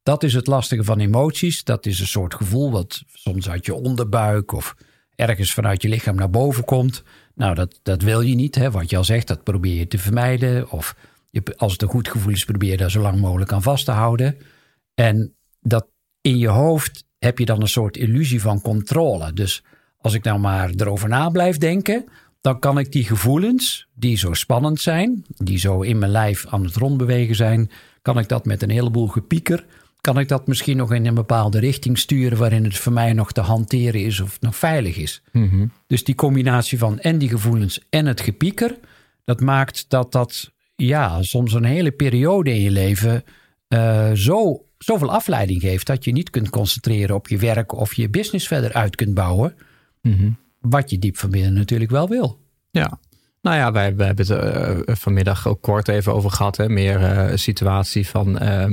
dat 0.04 0.24
is 0.24 0.34
het 0.34 0.48
lastige 0.48 0.84
van 0.84 1.00
emoties. 1.00 1.64
Dat 1.64 1.86
is 1.86 2.00
een 2.00 2.08
soort 2.08 2.34
gevoel 2.36 2.72
wat 2.72 3.04
soms 3.14 3.50
uit 3.50 3.66
je 3.66 3.74
onderbuik 3.74 4.52
of 4.52 4.76
ergens 5.16 5.54
vanuit 5.54 5.82
je 5.82 5.90
lichaam 5.90 6.16
naar 6.16 6.30
boven 6.30 6.66
komt. 6.66 7.04
Nou, 7.36 7.56
dat, 7.56 7.80
dat 7.84 8.02
wil 8.02 8.22
je 8.22 8.36
niet. 8.36 8.56
Hè? 8.56 8.72
Wat 8.72 8.90
je 8.90 8.98
al 8.98 9.04
zegt, 9.04 9.28
dat 9.28 9.44
probeer 9.44 9.76
je 9.76 9.88
te 9.88 9.98
vermijden. 9.98 10.72
Of 10.72 10.96
je, 11.30 11.44
als 11.58 11.72
het 11.72 11.82
een 11.82 11.88
goed 11.88 12.08
gevoel 12.08 12.32
is, 12.34 12.46
probeer 12.46 12.70
je 12.72 12.78
daar 12.78 12.92
zo 12.92 13.02
lang 13.02 13.20
mogelijk 13.20 13.52
aan 13.52 13.62
vast 13.62 13.86
te 13.86 13.92
houden. 13.92 14.38
En 14.94 15.36
dat 15.62 15.88
in 16.22 16.38
je 16.38 16.48
hoofd 16.48 17.04
heb 17.24 17.38
je 17.38 17.46
dan 17.46 17.62
een 17.62 17.68
soort 17.68 17.98
illusie 17.98 18.42
van 18.42 18.62
controle. 18.62 19.34
Dus 19.34 19.64
als 19.98 20.14
ik 20.14 20.24
nou 20.24 20.40
maar 20.40 20.70
erover 20.78 21.10
na 21.10 21.30
blijf 21.30 21.58
denken, 21.58 22.06
dan 22.42 22.60
kan 22.60 22.80
ik 22.80 22.92
die 22.92 23.04
gevoelens, 23.04 23.88
die 23.94 24.18
zo 24.18 24.34
spannend 24.34 24.82
zijn, 24.82 25.26
die 25.38 25.58
zo 25.58 25.82
in 25.82 26.00
mijn 26.00 26.12
lijf 26.12 26.46
aan 26.50 26.64
het 26.64 26.76
rondbewegen 26.76 27.36
zijn, 27.36 27.72
kan 28.02 28.20
ik 28.20 28.28
dat 28.28 28.46
met 28.46 28.62
een 28.62 28.70
heleboel 28.70 29.08
gepieker, 29.08 29.66
kan 30.02 30.20
ik 30.20 30.28
dat 30.28 30.48
misschien 30.48 30.78
nog 30.78 30.94
in 30.94 31.06
een 31.06 31.14
bepaalde 31.14 31.60
richting 31.60 31.98
sturen 31.98 32.38
waarin 32.38 32.64
het 32.64 32.78
voor 32.78 32.94
mij 32.94 33.14
nog 33.14 33.32
te 33.32 33.42
hanteren 33.42 34.02
is 34.02 34.20
of 34.20 34.38
nog 34.40 34.56
veilig 34.56 34.98
is. 34.98 35.22
Mm-hmm. 35.32 35.72
Dus 35.88 36.04
die 36.04 36.16
combinatie 36.16 36.78
van 36.78 37.00
en 37.00 37.18
die 37.18 37.30
gevoelens 37.30 37.80
en 37.90 38.06
het 38.06 38.22
gepieker, 38.22 38.78
dat 39.24 39.40
maakt 39.40 39.86
dat 39.88 40.12
dat 40.12 40.52
ja, 40.76 41.24
soms 41.24 41.54
een 41.54 41.64
hele 41.64 41.92
periode 41.92 42.50
in 42.50 42.62
je 42.62 42.72
leven 42.72 43.24
uh, 43.70 44.12
zo 44.12 44.66
zoveel 44.84 45.12
afleiding 45.12 45.62
geeft 45.62 45.88
dat 45.88 46.04
je 46.04 46.12
niet 46.12 46.30
kunt 46.30 46.50
concentreren 46.50 47.16
op 47.16 47.28
je 47.28 47.38
werk 47.38 47.74
of 47.74 47.94
je 47.94 48.10
business 48.10 48.48
verder 48.48 48.74
uit 48.74 48.96
kunt 48.96 49.14
bouwen. 49.14 49.56
Mm-hmm. 50.02 50.38
Wat 50.60 50.90
je 50.90 51.00
diep 51.00 51.18
van 51.18 51.30
binnen 51.30 51.54
natuurlijk 51.54 51.92
wel 51.92 52.10
wil. 52.10 52.40
Ja, 52.72 53.00
nou 53.42 53.58
ja, 53.58 53.72
wij, 53.72 53.96
wij 53.96 54.06
hebben 54.06 54.28
het 54.28 54.88
uh, 54.88 54.96
vanmiddag 54.96 55.48
ook 55.48 55.62
kort 55.62 55.88
even 55.88 56.14
over 56.14 56.32
gehad. 56.32 56.58
Hè? 56.58 56.70
Meer 56.70 57.02
uh, 57.02 57.36
situatie 57.36 58.08
van 58.08 58.44
uh, 58.44 58.66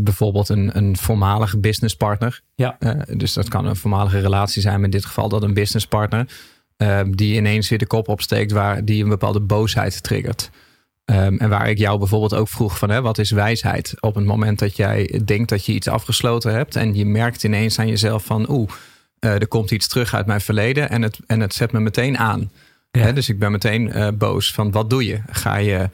bijvoorbeeld 0.00 0.48
een, 0.48 0.76
een 0.76 0.96
voormalige 0.96 1.58
businesspartner. 1.58 2.40
Ja. 2.54 2.76
dus 3.16 3.32
dat 3.32 3.48
kan 3.48 3.66
een 3.66 3.76
voormalige 3.76 4.20
relatie 4.20 4.62
zijn, 4.62 4.74
maar 4.74 4.84
in 4.84 4.90
dit 4.90 5.04
geval 5.04 5.28
dat 5.28 5.42
een 5.42 5.54
businesspartner. 5.54 6.26
ehm, 6.76 7.10
die 7.10 7.36
ineens 7.36 7.68
weer 7.68 7.78
de 7.78 7.86
kop 7.86 8.08
opsteekt 8.08 8.52
waar 8.52 8.84
die 8.84 9.02
een 9.02 9.08
bepaalde 9.08 9.40
boosheid 9.40 10.02
triggert. 10.02 10.50
Um, 11.04 11.38
en 11.38 11.48
waar 11.48 11.70
ik 11.70 11.78
jou 11.78 11.98
bijvoorbeeld 11.98 12.34
ook 12.34 12.48
vroeg 12.48 12.78
van, 12.78 12.90
hè, 12.90 13.00
wat 13.00 13.18
is 13.18 13.30
wijsheid? 13.30 13.94
Op 14.00 14.14
het 14.14 14.24
moment 14.24 14.58
dat 14.58 14.76
jij 14.76 15.20
denkt 15.24 15.48
dat 15.48 15.66
je 15.66 15.72
iets 15.72 15.88
afgesloten 15.88 16.54
hebt 16.54 16.76
en 16.76 16.94
je 16.94 17.06
merkt 17.06 17.44
ineens 17.44 17.78
aan 17.78 17.88
jezelf 17.88 18.24
van, 18.24 18.50
oeh, 18.50 18.70
uh, 19.24 19.30
er 19.30 19.48
komt 19.48 19.70
iets 19.70 19.88
terug 19.88 20.14
uit 20.14 20.26
mijn 20.26 20.40
verleden 20.40 20.90
en 20.90 21.02
het, 21.02 21.18
en 21.26 21.40
het 21.40 21.54
zet 21.54 21.72
me 21.72 21.80
meteen 21.80 22.18
aan. 22.18 22.50
Ja. 22.90 23.00
Hè, 23.00 23.12
dus 23.12 23.28
ik 23.28 23.38
ben 23.38 23.52
meteen 23.52 23.96
uh, 23.96 24.08
boos 24.14 24.52
van, 24.52 24.70
wat 24.70 24.90
doe 24.90 25.06
je? 25.06 25.20
Ga 25.30 25.56
je 25.56 25.90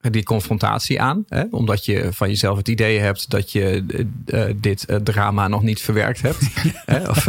die 0.00 0.22
confrontatie 0.22 1.00
aan, 1.00 1.24
hè? 1.28 1.44
omdat 1.50 1.84
je 1.84 2.08
van 2.12 2.28
jezelf 2.28 2.56
het 2.56 2.68
idee 2.68 2.98
hebt 2.98 3.30
dat 3.30 3.52
je 3.52 3.84
uh, 4.26 4.44
dit 4.56 4.86
drama 5.04 5.48
nog 5.48 5.62
niet 5.62 5.80
verwerkt 5.80 6.22
hebt. 6.22 6.40
hè? 6.84 7.08
Of 7.08 7.26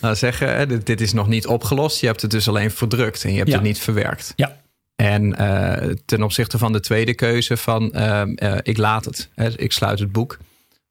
nou 0.00 0.14
zeggen, 0.14 0.68
dit, 0.68 0.86
dit, 0.86 1.00
is 1.00 1.12
nog 1.12 1.28
niet 1.28 1.46
opgelost. 1.46 2.00
Je 2.00 2.06
hebt 2.06 2.22
het 2.22 2.30
dus 2.30 2.48
alleen 2.48 2.70
verdrukt 2.70 3.24
en 3.24 3.30
je 3.30 3.36
hebt 3.36 3.48
ja. 3.48 3.54
het 3.54 3.64
niet 3.64 3.78
verwerkt. 3.78 4.32
Ja. 4.36 4.61
En 5.02 5.34
uh, 5.40 5.94
ten 6.04 6.22
opzichte 6.22 6.58
van 6.58 6.72
de 6.72 6.80
tweede 6.80 7.14
keuze 7.14 7.56
van 7.56 7.92
uh, 7.94 8.22
uh, 8.26 8.56
ik 8.62 8.76
laat 8.76 9.04
het. 9.04 9.28
Hè, 9.34 9.58
ik 9.58 9.72
sluit 9.72 9.98
het 9.98 10.12
boek. 10.12 10.38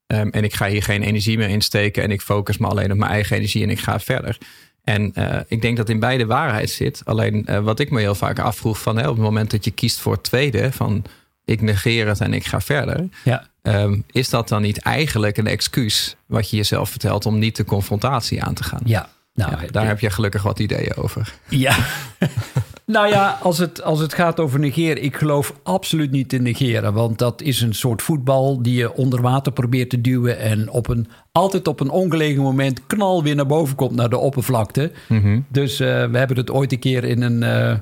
Um, 0.07 0.29
en 0.29 0.43
ik 0.43 0.53
ga 0.53 0.67
hier 0.67 0.83
geen 0.83 1.03
energie 1.03 1.37
meer 1.37 1.49
in 1.49 1.61
steken. 1.61 2.03
En 2.03 2.11
ik 2.11 2.21
focus 2.21 2.57
me 2.57 2.67
alleen 2.67 2.91
op 2.91 2.97
mijn 2.97 3.11
eigen 3.11 3.35
energie 3.35 3.63
en 3.63 3.69
ik 3.69 3.79
ga 3.79 3.99
verder. 3.99 4.37
En 4.83 5.13
ik 5.47 5.61
denk 5.61 5.77
dat 5.77 5.89
in 5.89 5.99
beide 5.99 6.25
waarheid 6.25 6.69
zit. 6.69 7.01
Alleen 7.05 7.47
wat 7.63 7.79
ik 7.79 7.89
me 7.89 7.99
heel 7.99 8.15
vaak 8.15 8.39
afvroeg 8.39 8.81
van 8.81 8.97
hè, 8.97 9.07
op 9.07 9.15
het 9.15 9.23
moment 9.23 9.51
dat 9.51 9.65
je 9.65 9.71
kiest 9.71 9.99
voor 9.99 10.13
het 10.13 10.23
tweede. 10.23 10.71
Van 10.71 11.05
ik 11.45 11.61
negeer 11.61 12.07
het 12.07 12.19
en 12.19 12.33
ik 12.33 12.45
ga 12.45 12.61
verder. 12.61 13.09
Ja. 13.23 13.47
Um, 13.61 14.03
is 14.11 14.29
dat 14.29 14.47
dan 14.47 14.61
niet 14.61 14.77
eigenlijk 14.77 15.37
een 15.37 15.47
excuus 15.47 16.15
wat 16.25 16.49
je 16.49 16.55
jezelf 16.55 16.89
vertelt 16.89 17.25
om 17.25 17.39
niet 17.39 17.55
de 17.55 17.65
confrontatie 17.65 18.43
aan 18.43 18.53
te 18.53 18.63
gaan? 18.63 18.81
Ja. 18.85 19.09
Nou, 19.33 19.51
ja, 19.51 19.67
daar 19.71 19.87
heb 19.87 19.99
je 19.99 20.09
gelukkig 20.09 20.43
wat 20.43 20.59
ideeën 20.59 20.95
over. 20.95 21.33
Ja. 21.49 21.75
nou 22.91 23.07
ja, 23.07 23.38
als 23.41 23.57
het, 23.57 23.83
als 23.83 24.00
het 24.00 24.13
gaat 24.13 24.39
over 24.39 24.60
negeren, 24.60 25.03
ik 25.03 25.15
geloof 25.15 25.53
absoluut 25.63 26.12
niet 26.12 26.33
in 26.33 26.43
negeren. 26.43 26.93
Want 26.93 27.17
dat 27.17 27.41
is 27.41 27.62
een 27.62 27.74
soort 27.74 28.01
voetbal 28.01 28.62
die 28.62 28.75
je 28.75 28.93
onder 28.93 29.21
water 29.21 29.51
probeert 29.51 29.89
te 29.89 30.01
duwen. 30.01 30.39
En 30.39 30.69
op 30.69 30.89
een, 30.89 31.07
altijd 31.31 31.67
op 31.67 31.79
een 31.79 31.89
ongelegen 31.89 32.41
moment 32.41 32.86
knal 32.88 33.24
weer 33.24 33.36
naar 33.36 33.45
boven 33.45 33.75
komt 33.75 33.95
naar 33.95 34.10
de 34.10 34.17
oppervlakte. 34.17 34.91
Mm-hmm. 35.07 35.45
Dus 35.50 35.79
uh, 35.79 35.88
we 35.88 36.17
hebben 36.17 36.38
het 36.38 36.51
ooit 36.51 36.71
een 36.71 36.79
keer 36.79 37.03
in 37.03 37.21
een, 37.21 37.41
uh, 37.41 37.77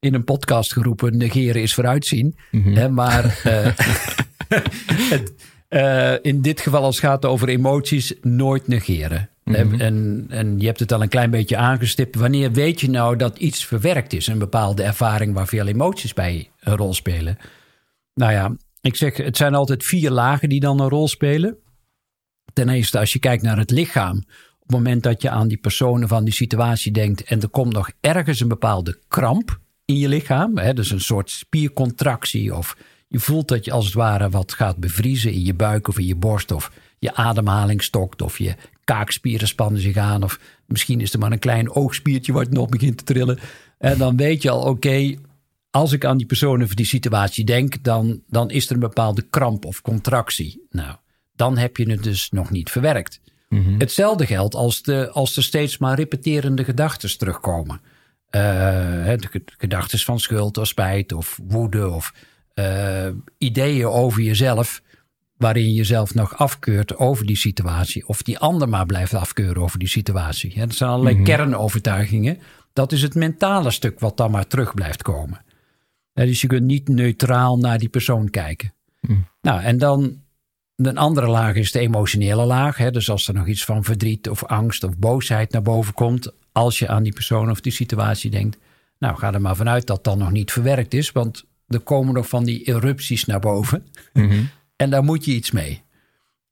in 0.00 0.14
een 0.14 0.24
podcast 0.24 0.72
geroepen: 0.72 1.16
negeren 1.16 1.62
is 1.62 1.74
vooruitzien. 1.74 2.36
Mhm. 2.50 2.74
Hè, 2.74 2.88
maar 2.88 3.40
eh, 3.44 3.66
het, 5.12 5.34
eh, 5.68 6.14
in 6.22 6.42
dit 6.42 6.60
geval, 6.60 6.82
als 6.82 6.96
het 6.96 7.04
gaat 7.04 7.24
over 7.24 7.48
emoties, 7.48 8.14
nooit 8.22 8.68
negeren. 8.68 9.28
Mhm. 9.48 9.80
En, 9.80 10.26
en 10.28 10.58
je 10.58 10.66
hebt 10.66 10.80
het 10.80 10.92
al 10.92 11.02
een 11.02 11.08
klein 11.08 11.30
beetje 11.30 11.56
aangestipt. 11.56 12.14
Wanneer 12.14 12.52
weet 12.52 12.80
je 12.80 12.90
nou 12.90 13.16
dat 13.16 13.38
iets 13.38 13.66
verwerkt 13.66 14.12
is? 14.12 14.26
Een 14.26 14.38
bepaalde 14.38 14.82
ervaring 14.82 15.34
waar 15.34 15.46
veel 15.46 15.66
emoties 15.66 16.14
bij 16.14 16.50
een 16.60 16.76
rol 16.76 16.94
spelen. 16.94 17.38
Nou 18.14 18.32
ja, 18.32 18.56
ik 18.80 18.96
zeg, 18.96 19.16
het 19.16 19.36
zijn 19.36 19.54
altijd 19.54 19.84
vier 19.84 20.10
lagen 20.10 20.48
die 20.48 20.60
dan 20.60 20.80
een 20.80 20.88
rol 20.88 21.08
spelen. 21.08 21.56
Ten 22.52 22.68
eerste, 22.68 22.98
als 22.98 23.12
je 23.12 23.18
kijkt 23.18 23.42
naar 23.42 23.58
het 23.58 23.70
lichaam. 23.70 24.16
Op 24.16 24.74
het 24.74 24.84
moment 24.84 25.02
dat 25.02 25.22
je 25.22 25.30
aan 25.30 25.48
die 25.48 25.56
personen 25.56 26.08
van 26.08 26.24
die 26.24 26.34
situatie 26.34 26.92
denkt. 26.92 27.22
en 27.22 27.40
er 27.40 27.48
komt 27.48 27.72
nog 27.72 27.90
ergens 28.00 28.40
een 28.40 28.48
bepaalde 28.48 28.98
kramp 29.08 29.58
in 29.84 29.98
je 29.98 30.08
lichaam. 30.08 30.58
Hè, 30.58 30.74
dus 30.74 30.90
een 30.90 31.00
soort 31.00 31.30
spiercontractie. 31.30 32.54
of 32.54 32.76
je 33.08 33.20
voelt 33.20 33.48
dat 33.48 33.64
je 33.64 33.72
als 33.72 33.84
het 33.84 33.94
ware 33.94 34.30
wat 34.30 34.52
gaat 34.52 34.76
bevriezen 34.76 35.32
in 35.32 35.44
je 35.44 35.54
buik 35.54 35.88
of 35.88 35.98
in 35.98 36.06
je 36.06 36.16
borst. 36.16 36.50
of 36.50 36.72
je 36.98 37.14
ademhaling 37.14 37.82
stokt. 37.82 38.22
of 38.22 38.38
je 38.38 38.54
kaakspieren 38.88 39.48
spannen 39.48 39.80
zich 39.80 39.96
aan. 39.96 40.22
of 40.22 40.40
misschien 40.66 41.00
is 41.00 41.12
er 41.12 41.18
maar 41.18 41.32
een 41.32 41.38
klein 41.38 41.70
oogspiertje 41.70 42.32
wat 42.32 42.50
nog 42.50 42.68
begint 42.68 42.96
te 42.96 43.04
trillen. 43.04 43.38
En 43.78 43.98
dan 43.98 44.16
weet 44.16 44.42
je 44.42 44.50
al, 44.50 44.62
oké, 44.62 45.14
als 45.70 45.92
ik 45.92 46.04
aan 46.04 46.16
die 46.16 46.26
personen 46.26 46.66
of 46.66 46.74
die 46.74 46.86
situatie 46.86 47.44
denk, 47.44 47.82
dan, 47.82 48.22
dan 48.26 48.50
is 48.50 48.66
er 48.66 48.74
een 48.74 48.80
bepaalde 48.80 49.22
kramp 49.22 49.64
of 49.64 49.82
contractie. 49.82 50.66
Nou, 50.70 50.96
dan 51.36 51.58
heb 51.58 51.76
je 51.76 51.90
het 51.90 52.02
dus 52.02 52.30
nog 52.30 52.50
niet 52.50 52.70
verwerkt. 52.70 53.20
Hetzelfde 53.78 54.26
geldt 54.26 54.54
als, 54.54 54.82
de, 54.82 55.10
als 55.10 55.36
er 55.36 55.42
steeds 55.42 55.78
maar 55.78 55.96
repeterende 55.96 56.64
gedachten 56.64 57.18
terugkomen. 57.18 57.80
Eh, 58.30 58.40
de 59.16 59.42
gedachten 59.58 59.98
van 59.98 60.20
schuld 60.20 60.58
of 60.58 60.66
spijt 60.66 61.12
of 61.12 61.40
woede 61.46 61.90
of 61.90 62.14
eh, 62.54 63.08
ideeën 63.38 63.86
over 63.86 64.22
jezelf, 64.22 64.82
waarin 65.38 65.64
je 65.64 65.72
jezelf 65.72 66.14
nog 66.14 66.38
afkeurt 66.38 66.96
over 66.96 67.26
die 67.26 67.36
situatie, 67.36 68.08
of 68.08 68.22
die 68.22 68.38
ander 68.38 68.68
maar 68.68 68.86
blijft 68.86 69.14
afkeuren 69.14 69.62
over 69.62 69.78
die 69.78 69.88
situatie. 69.88 70.52
Hè, 70.54 70.66
dat 70.66 70.74
zijn 70.74 70.90
allerlei 70.90 71.22
kernovertuigingen. 71.22 72.38
Dat 72.72 72.92
is 72.92 73.02
het 73.02 73.14
mentale 73.14 73.70
stuk 73.70 74.00
wat 74.00 74.16
dan 74.16 74.30
maar 74.30 74.46
terug 74.46 74.74
blijft 74.74 75.02
komen. 75.02 75.44
Dus 76.12 76.40
je 76.40 76.46
kunt 76.46 76.64
niet 76.64 76.88
neutraal 76.88 77.58
naar 77.58 77.78
die 77.78 77.88
persoon 77.88 78.30
kijken. 78.30 78.72
Nou, 79.40 79.62
en 79.62 79.78
dan 79.78 80.20
een 80.76 80.98
andere 80.98 81.26
laag 81.26 81.54
is 81.54 81.72
de 81.72 81.78
emotionele 81.78 82.44
laag. 82.44 82.76
Hè? 82.76 82.90
Dus 82.90 83.10
als 83.10 83.28
er 83.28 83.34
nog 83.34 83.46
iets 83.46 83.64
van 83.64 83.84
verdriet 83.84 84.28
of 84.28 84.44
angst 84.44 84.84
of 84.84 84.96
boosheid 84.96 85.52
naar 85.52 85.62
boven 85.62 85.94
komt. 85.94 86.32
Als 86.52 86.78
je 86.78 86.88
aan 86.88 87.02
die 87.02 87.12
persoon 87.12 87.50
of 87.50 87.60
die 87.60 87.72
situatie 87.72 88.30
denkt. 88.30 88.58
Nou, 88.98 89.16
ga 89.16 89.32
er 89.32 89.40
maar 89.40 89.56
vanuit 89.56 89.86
dat 89.86 90.04
dat 90.04 90.18
nog 90.18 90.30
niet 90.30 90.52
verwerkt 90.52 90.94
is. 90.94 91.12
Want 91.12 91.44
er 91.66 91.80
komen 91.80 92.14
nog 92.14 92.28
van 92.28 92.44
die 92.44 92.62
erupties 92.62 93.24
naar 93.24 93.40
boven. 93.40 93.86
En 94.78 94.90
daar 94.90 95.04
moet 95.04 95.24
je 95.24 95.32
iets 95.32 95.50
mee. 95.50 95.82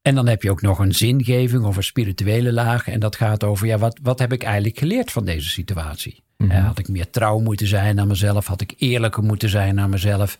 En 0.03 0.15
dan 0.15 0.27
heb 0.27 0.43
je 0.43 0.51
ook 0.51 0.63
nog 0.63 0.79
een 0.79 0.95
zingeving 0.95 1.65
of 1.65 1.77
een 1.77 1.83
spirituele 1.83 2.53
laag. 2.53 2.89
En 2.89 3.01
dat 3.01 3.17
gaat 3.17 3.45
over, 3.45 3.67
ja, 3.67 3.79
wat, 3.79 3.99
wat 4.03 4.19
heb 4.19 4.33
ik 4.33 4.43
eigenlijk 4.43 4.79
geleerd 4.79 5.11
van 5.11 5.25
deze 5.25 5.49
situatie? 5.49 6.23
Eh, 6.37 6.67
Had 6.67 6.79
ik 6.79 6.89
meer 6.89 7.11
trouw 7.11 7.39
moeten 7.39 7.67
zijn 7.67 7.95
naar 7.95 8.07
mezelf? 8.07 8.47
Had 8.47 8.61
ik 8.61 8.75
eerlijker 8.79 9.23
moeten 9.23 9.49
zijn 9.49 9.75
naar 9.75 9.89
mezelf? 9.89 10.39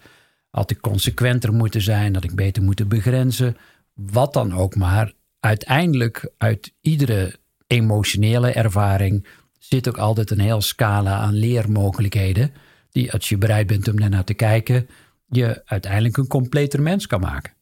Had 0.51 0.71
ik 0.71 0.81
consequenter 0.81 1.53
moeten 1.53 1.81
zijn? 1.81 2.15
Had 2.15 2.25
ik 2.25 2.35
beter 2.35 2.63
moeten 2.63 2.89
begrenzen? 2.89 3.57
Wat 3.95 4.33
dan 4.33 4.55
ook 4.55 4.75
maar. 4.75 5.13
Uiteindelijk, 5.41 6.31
uit 6.39 6.73
iedere 6.81 7.35
emotionele 7.67 8.51
ervaring 8.51 9.27
zit 9.59 9.89
ook 9.89 9.99
altijd 9.99 10.31
een 10.31 10.41
heel 10.41 10.61
scala 10.61 11.17
aan 11.17 11.35
leermogelijkheden. 11.35 12.53
Die, 12.91 13.13
als 13.13 13.29
je 13.29 13.39
bereid 13.39 13.67
bent 13.67 13.89
om 13.89 14.01
daarnaar 14.01 14.25
te 14.25 14.35
kijken, 14.35 14.89
je 15.29 15.63
uiteindelijk 15.65 16.17
een 16.17 16.27
completer 16.27 16.83
mens 16.83 17.07
kan 17.07 17.21
maken. 17.21 17.53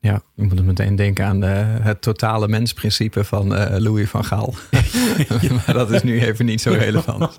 Ja, 0.00 0.14
ik 0.36 0.44
moet 0.52 0.64
meteen 0.64 0.96
denken 0.96 1.24
aan 1.24 1.44
eh, 1.44 1.66
het 1.80 2.02
totale 2.02 2.48
mensprincipe 2.48 3.24
van 3.24 3.54
eh, 3.54 3.78
Louis 3.78 4.08
van 4.08 4.24
Gaal. 4.24 4.54
maar 5.66 5.72
dat 5.74 5.90
is 5.92 6.02
nu 6.02 6.20
even 6.20 6.44
niet 6.44 6.60
zo 6.60 6.70
relevant. 6.72 7.38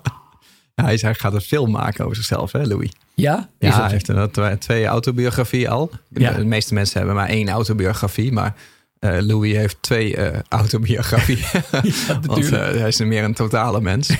Ja, 0.74 0.84
hij, 0.84 0.94
is- 0.94 1.02
hij 1.02 1.14
gaat 1.14 1.34
een 1.34 1.40
film 1.40 1.70
maken 1.70 2.04
over 2.04 2.16
zichzelf, 2.16 2.52
hè, 2.52 2.62
Louis? 2.66 2.90
Ja, 3.14 3.48
Ja, 3.58 3.80
hij 3.82 3.90
heeft 3.90 4.32
tw- 4.32 4.58
twee 4.58 4.86
autobiografieën 4.86 5.68
al. 5.68 5.90
Ja. 6.08 6.32
De 6.32 6.44
meeste 6.44 6.74
mensen 6.74 6.98
hebben 6.98 7.16
maar 7.16 7.28
één 7.28 7.48
autobiografie, 7.48 8.32
maar 8.32 8.54
eh, 9.00 9.18
Louis 9.20 9.56
heeft 9.56 9.76
twee 9.80 10.16
eh 10.16 10.38
autobiografieën. 10.48 11.62
Want 12.26 12.52
eh, 12.52 12.58
hij 12.58 12.88
is 12.88 12.98
meer 12.98 13.24
een 13.24 13.34
totale 13.34 13.80
mens. 13.80 14.10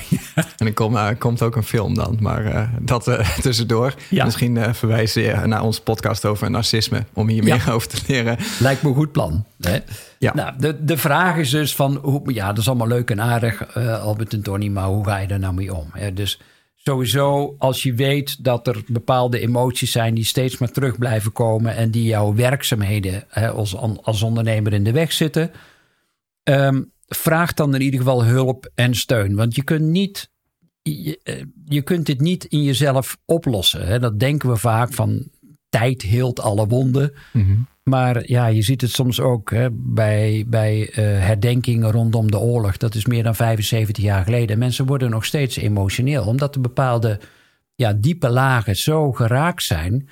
En 0.57 0.65
er 0.65 0.73
komt, 0.73 1.17
komt 1.17 1.41
ook 1.41 1.55
een 1.55 1.63
film 1.63 1.93
dan, 1.93 2.17
maar 2.19 2.71
dat 2.81 3.03
tussendoor. 3.41 3.93
Ja. 4.09 4.25
Misschien 4.25 4.75
verwijs 4.75 5.13
je 5.13 5.41
naar 5.45 5.63
onze 5.63 5.81
podcast 5.81 6.25
over 6.25 6.51
narcisme, 6.51 7.05
om 7.13 7.27
hier 7.27 7.43
meer 7.43 7.71
over 7.71 7.87
te 7.87 8.01
leren. 8.07 8.37
Lijkt 8.59 8.81
me 8.81 8.89
een 8.89 8.95
goed 8.95 9.11
plan. 9.11 9.45
Hè? 9.59 9.77
Ja. 10.17 10.33
Nou, 10.33 10.53
de, 10.57 10.83
de 10.83 10.97
vraag 10.97 11.35
is 11.35 11.49
dus 11.49 11.75
van, 11.75 11.99
hoe, 12.01 12.33
ja, 12.33 12.47
dat 12.47 12.57
is 12.57 12.67
allemaal 12.67 12.87
leuk 12.87 13.09
en 13.11 13.21
aardig, 13.21 13.75
Albert 14.01 14.33
en 14.33 14.41
Tony, 14.41 14.67
maar 14.67 14.85
hoe 14.85 15.05
ga 15.05 15.17
je 15.17 15.27
daar 15.27 15.39
nou 15.39 15.53
mee 15.53 15.75
om? 15.75 15.87
Hè? 15.91 16.13
Dus 16.13 16.39
sowieso, 16.89 17.55
als 17.57 17.83
je 17.83 17.93
weet 17.93 18.43
dat 18.43 18.67
er 18.67 18.83
bepaalde 18.87 19.39
emoties 19.39 19.91
zijn 19.91 20.13
die 20.13 20.25
steeds 20.25 20.57
maar 20.57 20.71
terug 20.71 20.97
blijven 20.97 21.31
komen 21.31 21.75
en 21.75 21.91
die 21.91 22.03
jouw 22.03 22.35
werkzaamheden 22.35 23.23
hè, 23.27 23.49
als, 23.49 23.75
als 24.01 24.21
ondernemer 24.21 24.73
in 24.73 24.83
de 24.83 24.91
weg 24.91 25.11
zitten, 25.11 25.51
ehm, 26.43 26.81
vraag 27.07 27.53
dan 27.53 27.75
in 27.75 27.81
ieder 27.81 27.99
geval 27.99 28.23
hulp 28.23 28.71
en 28.75 28.95
steun. 28.95 29.35
Want 29.35 29.55
je 29.55 29.63
kunt 29.63 29.85
niet. 29.85 30.29
Je, 30.81 31.19
eh, 31.23 31.43
je 31.65 31.81
kunt 31.81 32.05
dit 32.05 32.21
niet 32.21 32.45
in 32.45 32.63
jezelf 32.63 33.17
oplossen. 33.25 33.87
Hè? 33.87 33.99
Dat 33.99 34.19
denken 34.19 34.49
we 34.49 34.57
vaak 34.57 34.93
van 34.93 35.29
tijd 35.69 36.01
heelt 36.01 36.39
alle 36.39 36.67
wonden. 36.67 37.13
Maar 37.83 38.29
ja, 38.29 38.47
je 38.47 38.61
ziet 38.61 38.81
het 38.81 38.91
soms 38.91 39.19
ook 39.19 39.51
hè, 39.51 39.67
bij, 39.71 40.45
bij 40.47 40.89
eh, 40.89 41.03
herdenkingen 41.03 41.91
rondom 41.91 42.31
de 42.31 42.39
oorlog. 42.39 42.77
Dat 42.77 42.95
is 42.95 43.05
meer 43.05 43.23
dan 43.23 43.35
75 43.35 44.03
jaar 44.03 44.23
geleden. 44.23 44.57
Mensen 44.57 44.85
worden 44.85 45.09
nog 45.09 45.25
steeds 45.25 45.57
emotioneel, 45.57 46.25
omdat 46.25 46.55
er 46.55 46.61
bepaalde 46.61 47.19
ja, 47.75 47.93
diepe 47.93 48.29
lagen 48.29 48.75
zo 48.75 49.11
geraakt 49.11 49.63
zijn. 49.63 50.09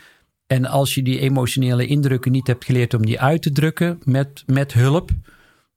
En 0.47 0.65
als 0.65 0.93
je 0.93 1.03
die 1.03 1.19
emotionele 1.19 1.85
indrukken 1.85 2.31
niet 2.31 2.47
hebt 2.47 2.65
geleerd 2.65 2.93
om 2.93 3.05
die 3.05 3.19
uit 3.19 3.41
te 3.41 3.51
drukken 3.51 3.99
met, 4.03 4.43
met 4.45 4.73
hulp, 4.73 5.09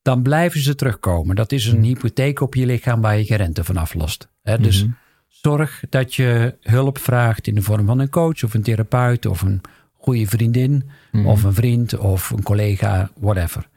dan 0.03 0.23
blijven 0.23 0.61
ze 0.61 0.75
terugkomen. 0.75 1.37
Dat 1.37 1.53
is 1.53 1.67
een 1.67 1.83
hypotheek 1.83 2.41
op 2.41 2.55
je 2.55 2.67
lichaam 2.67 3.01
waar 3.01 3.19
je 3.19 3.25
geen 3.25 3.37
rente 3.37 3.65
van 3.65 3.77
aflost. 3.77 4.29
Hè, 4.43 4.59
dus 4.59 4.87
zorg 5.31 5.83
dat 5.89 6.15
je 6.15 6.55
hulp 6.61 6.99
vraagt 6.99 7.47
in 7.47 7.55
de 7.55 7.63
vorm 7.63 7.87
van 7.87 7.99
een 7.99 8.11
coach 8.11 8.45
of 8.45 8.55
een 8.55 8.63
therapeut 8.63 9.27
of 9.27 9.43
een 9.43 9.61
goede 9.93 10.27
vriendin 10.27 10.91
of 11.25 11.43
een 11.43 11.55
vriend 11.55 11.99
of 11.99 12.31
een 12.31 12.43
collega, 12.43 13.11
whatever. 13.19 13.69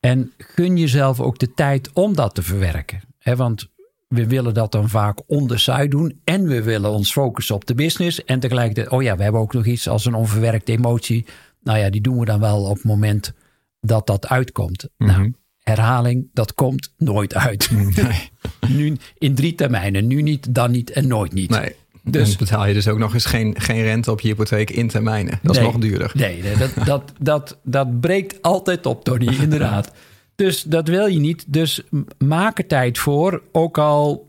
En 0.00 0.32
gun 0.38 0.76
jezelf 0.76 1.20
ook 1.20 1.38
de 1.38 1.54
tijd 1.54 1.92
om 1.92 2.14
dat 2.14 2.34
te 2.34 2.42
verwerken. 2.42 3.00
Want 3.36 3.68
we 4.08 4.26
willen 4.26 4.54
dat 4.54 4.72
dan 4.72 4.88
vaak 4.88 5.18
on 5.26 5.46
the 5.46 5.58
side 5.58 5.88
doen. 5.88 6.20
En 6.24 6.46
we 6.46 6.62
willen 6.62 6.90
ons 6.90 7.12
focussen 7.12 7.54
op 7.54 7.66
de 7.66 7.74
business. 7.74 8.24
En 8.24 8.40
tegelijkertijd, 8.40 8.88
oh 8.88 9.02
ja, 9.02 9.16
we 9.16 9.22
hebben 9.22 9.40
ook 9.40 9.52
nog 9.52 9.66
iets 9.66 9.88
als 9.88 10.04
een 10.04 10.14
onverwerkte 10.14 10.72
emotie. 10.72 11.26
Nou 11.62 11.78
ja, 11.78 11.90
die 11.90 12.00
doen 12.00 12.18
we 12.18 12.24
dan 12.24 12.40
wel 12.40 12.64
op 12.64 12.74
het 12.74 12.84
moment 12.84 13.32
dat 13.80 14.06
dat 14.06 14.28
uitkomt. 14.28 14.88
Nou, 14.98 15.34
herhaling, 15.62 16.28
dat 16.32 16.54
komt 16.54 16.94
nooit 16.96 17.34
uit. 17.34 17.70
nu 18.68 18.96
in 19.18 19.34
drie 19.34 19.54
termijnen. 19.54 20.06
Nu 20.06 20.22
niet, 20.22 20.54
dan 20.54 20.70
niet 20.70 20.90
en 20.90 21.06
nooit 21.06 21.32
niet. 21.32 21.50
Nee. 21.50 21.74
Dus- 22.02 22.36
betaal 22.36 22.66
je 22.66 22.74
dus 22.74 22.88
ook 22.88 22.98
nog 22.98 23.14
eens 23.14 23.24
geen, 23.24 23.54
geen 23.60 23.82
rente 23.82 24.10
op 24.10 24.20
je 24.20 24.28
hypotheek 24.28 24.70
in 24.70 24.88
termijnen. 24.88 25.38
Dat 25.42 25.56
is 25.56 25.62
Nee. 25.62 25.72
nog 25.72 25.80
duurder. 25.80 26.10
Nee, 26.14 26.42
nee, 26.42 26.56
dat, 26.56 26.72
dat, 26.84 27.12
dat, 27.18 27.58
dat 27.62 28.00
breekt 28.00 28.42
altijd 28.42 28.86
op, 28.86 29.04
Tony, 29.04 29.26
inderdaad. 29.42 29.92
Dus 30.34 30.62
dat 30.62 30.88
wil 30.88 31.06
je 31.06 31.18
niet. 31.18 31.44
Dus 31.52 31.80
maak 32.18 32.58
er 32.58 32.66
tijd 32.66 32.98
voor. 32.98 33.42
Ook 33.52 33.78
al 33.78 34.26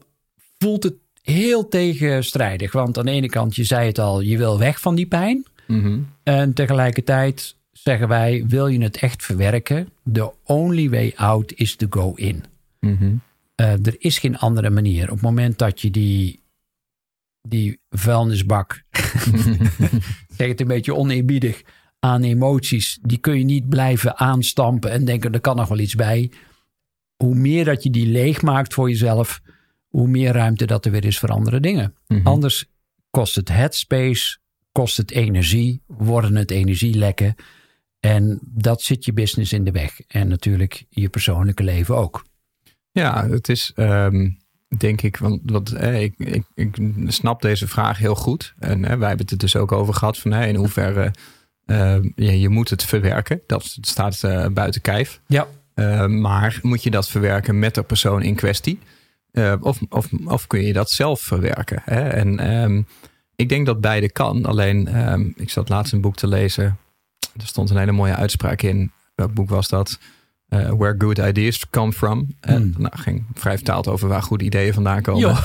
voelt 0.59 0.83
het 0.83 0.93
heel 1.21 1.67
tegenstrijdig. 1.67 2.71
Want 2.71 2.97
aan 2.97 3.05
de 3.05 3.11
ene 3.11 3.29
kant, 3.29 3.55
je 3.55 3.63
zei 3.63 3.87
het 3.87 3.99
al, 3.99 4.21
je 4.21 4.37
wil 4.37 4.59
weg 4.59 4.79
van 4.79 4.95
die 4.95 5.05
pijn. 5.07 5.45
En 6.23 6.53
tegelijkertijd 6.53 7.55
zeggen 7.83 8.07
wij, 8.07 8.45
wil 8.47 8.67
je 8.67 8.81
het 8.81 8.97
echt 8.97 9.23
verwerken? 9.23 9.89
The 10.13 10.31
only 10.43 10.89
way 10.89 11.13
out 11.15 11.53
is 11.53 11.75
to 11.75 11.87
go 11.89 12.13
in. 12.15 12.43
Eh, 13.55 13.85
er 13.85 13.95
is 13.97 14.19
geen 14.19 14.37
andere 14.37 14.69
manier. 14.69 15.03
Op 15.03 15.09
het 15.09 15.21
moment 15.21 15.57
dat 15.57 15.81
je 15.81 15.91
die, 15.91 16.43
die 17.41 17.79
vuilnisbak, 17.89 18.83
zeg 20.37 20.47
het 20.47 20.61
een 20.61 20.67
beetje 20.67 20.95
oneerbiedig, 20.95 21.61
aan 21.99 22.23
emoties, 22.23 22.99
die 23.01 23.17
kun 23.17 23.37
je 23.37 23.43
niet 23.43 23.69
blijven 23.69 24.17
aanstampen 24.17 24.91
en 24.91 25.05
denken, 25.05 25.33
er 25.33 25.41
kan 25.41 25.55
nog 25.55 25.67
wel 25.67 25.79
iets 25.79 25.95
bij. 25.95 26.31
Hoe 27.15 27.35
meer 27.35 27.65
dat 27.65 27.83
je 27.83 27.89
die 27.89 28.07
leeg 28.07 28.41
maakt 28.41 28.73
voor 28.73 28.89
jezelf, 28.89 29.41
hoe 29.87 30.07
meer 30.07 30.31
ruimte 30.33 30.65
dat 30.65 30.85
er 30.85 30.91
weer 30.91 31.05
is 31.05 31.19
voor 31.19 31.29
andere 31.29 31.59
dingen. 31.59 31.95
Anders 32.23 32.65
kost 33.09 33.35
het 33.35 33.49
headspace, 33.49 34.37
kost 34.71 34.97
het 34.97 35.11
energie, 35.11 35.81
worden 35.87 36.35
het 36.35 36.51
energielekken. 36.51 37.35
En 38.01 38.39
dat 38.41 38.81
zit 38.81 39.05
je 39.05 39.13
business 39.13 39.53
in 39.53 39.63
de 39.63 39.71
weg. 39.71 39.99
En 40.07 40.27
natuurlijk 40.27 40.85
je 40.89 41.09
persoonlijke 41.09 41.63
leven 41.63 41.97
ook. 41.97 42.25
Ja, 42.91 43.27
het 43.27 43.49
is. 43.49 43.71
ehm, 43.75 44.29
denk 44.77 45.01
ik, 45.01 45.17
want 45.17 45.73
eh, 45.73 46.01
ik, 46.01 46.13
ik, 46.17 46.43
ik 46.55 46.77
snap 47.07 47.41
deze 47.41 47.67
vraag 47.67 47.97
heel 47.97 48.15
goed. 48.15 48.53
En 48.59 48.85
eh, 48.85 48.97
wij 48.97 49.07
hebben 49.07 49.25
het 49.25 49.31
er 49.31 49.37
dus 49.37 49.55
ook 49.55 49.71
over 49.71 49.93
gehad 49.93 50.17
van 50.17 50.33
in 50.33 50.55
hoeverre 50.55 51.11
uh, 51.65 51.97
ja, 52.15 52.31
je 52.31 52.49
moet 52.49 52.69
het 52.69 52.83
verwerken. 52.83 53.41
Dat 53.47 53.77
staat 53.81 54.21
uh, 54.25 54.47
buiten 54.47 54.81
kijf. 54.81 55.21
Ja. 55.27 55.47
Uh, 55.75 56.05
maar 56.05 56.59
moet 56.61 56.83
je 56.83 56.91
dat 56.91 57.09
verwerken 57.09 57.59
met 57.59 57.75
de 57.75 57.83
persoon 57.83 58.21
in 58.21 58.35
kwestie? 58.35 58.79
of, 59.61 59.79
of, 59.89 60.09
of 60.25 60.47
kun 60.47 60.61
je 60.61 60.73
dat 60.73 60.89
zelf 60.89 61.21
verwerken? 61.21 61.81
Hè? 61.85 62.09
En 62.09 62.53
um, 62.53 62.87
ik 63.35 63.49
denk 63.49 63.65
dat 63.65 63.81
beide 63.81 64.11
kan. 64.11 64.45
Alleen, 64.45 65.09
um, 65.11 65.33
ik 65.35 65.49
zat 65.49 65.69
laatst 65.69 65.93
een 65.93 66.01
boek 66.01 66.15
te 66.15 66.27
lezen. 66.27 66.77
Er 67.39 67.47
stond 67.47 67.69
een 67.69 67.77
hele 67.77 67.91
mooie 67.91 68.15
uitspraak 68.15 68.61
in. 68.61 68.91
Welk 69.15 69.33
boek 69.33 69.49
was 69.49 69.67
dat? 69.67 69.99
Uh, 70.49 70.69
where 70.69 70.95
good 70.97 71.17
ideas 71.17 71.69
come 71.69 71.93
from. 71.93 72.27
En 72.39 72.61
hmm. 72.61 72.81
nou, 72.81 72.97
ging 72.97 73.25
vrij 73.33 73.55
vertaald 73.55 73.87
over 73.87 74.07
waar 74.07 74.21
goede 74.21 74.43
ideeën 74.43 74.73
vandaan 74.73 75.01
komen. 75.01 75.37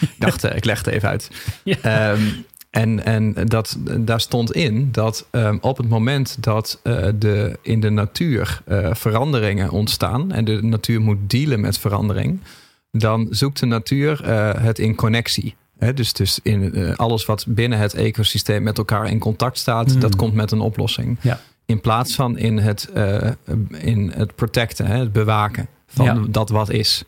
ik 0.00 0.14
dacht, 0.18 0.54
ik 0.54 0.64
leg 0.64 0.78
het 0.78 0.86
even 0.86 1.08
uit. 1.08 1.30
Ja. 1.64 2.10
Um, 2.10 2.44
en, 2.70 3.04
en 3.04 3.34
dat, 3.46 3.78
daar 3.98 4.20
stond 4.20 4.52
in 4.52 4.92
dat 4.92 5.26
um, 5.30 5.58
op 5.60 5.76
het 5.76 5.88
moment 5.88 6.42
dat 6.42 6.80
uh, 6.84 7.06
de, 7.14 7.58
in 7.62 7.80
de 7.80 7.90
natuur 7.90 8.62
uh, 8.68 8.94
veranderingen 8.94 9.70
ontstaan 9.70 10.32
en 10.32 10.44
de 10.44 10.62
natuur 10.62 11.00
moet 11.00 11.30
dealen 11.30 11.60
met 11.60 11.78
verandering, 11.78 12.40
dan 12.92 13.26
zoekt 13.30 13.60
de 13.60 13.66
natuur 13.66 14.30
het 14.62 14.78
in 14.78 14.94
connectie. 14.94 15.54
He, 15.80 15.94
dus, 15.94 16.12
dus 16.12 16.38
in 16.42 16.96
alles 16.96 17.26
wat 17.26 17.44
binnen 17.48 17.78
het 17.78 17.94
ecosysteem 17.94 18.62
met 18.62 18.78
elkaar 18.78 19.10
in 19.10 19.18
contact 19.18 19.58
staat, 19.58 19.94
mm. 19.94 20.00
dat 20.00 20.16
komt 20.16 20.34
met 20.34 20.50
een 20.50 20.60
oplossing. 20.60 21.16
Ja. 21.20 21.40
In 21.66 21.80
plaats 21.80 22.14
van 22.14 22.38
in 22.38 22.58
het, 22.58 22.90
in 23.70 24.12
het 24.14 24.34
protecten, 24.34 24.86
het 24.86 25.12
bewaken 25.12 25.68
van 25.86 26.04
ja. 26.04 26.24
dat 26.28 26.48
wat 26.48 26.70
is. 26.70 27.04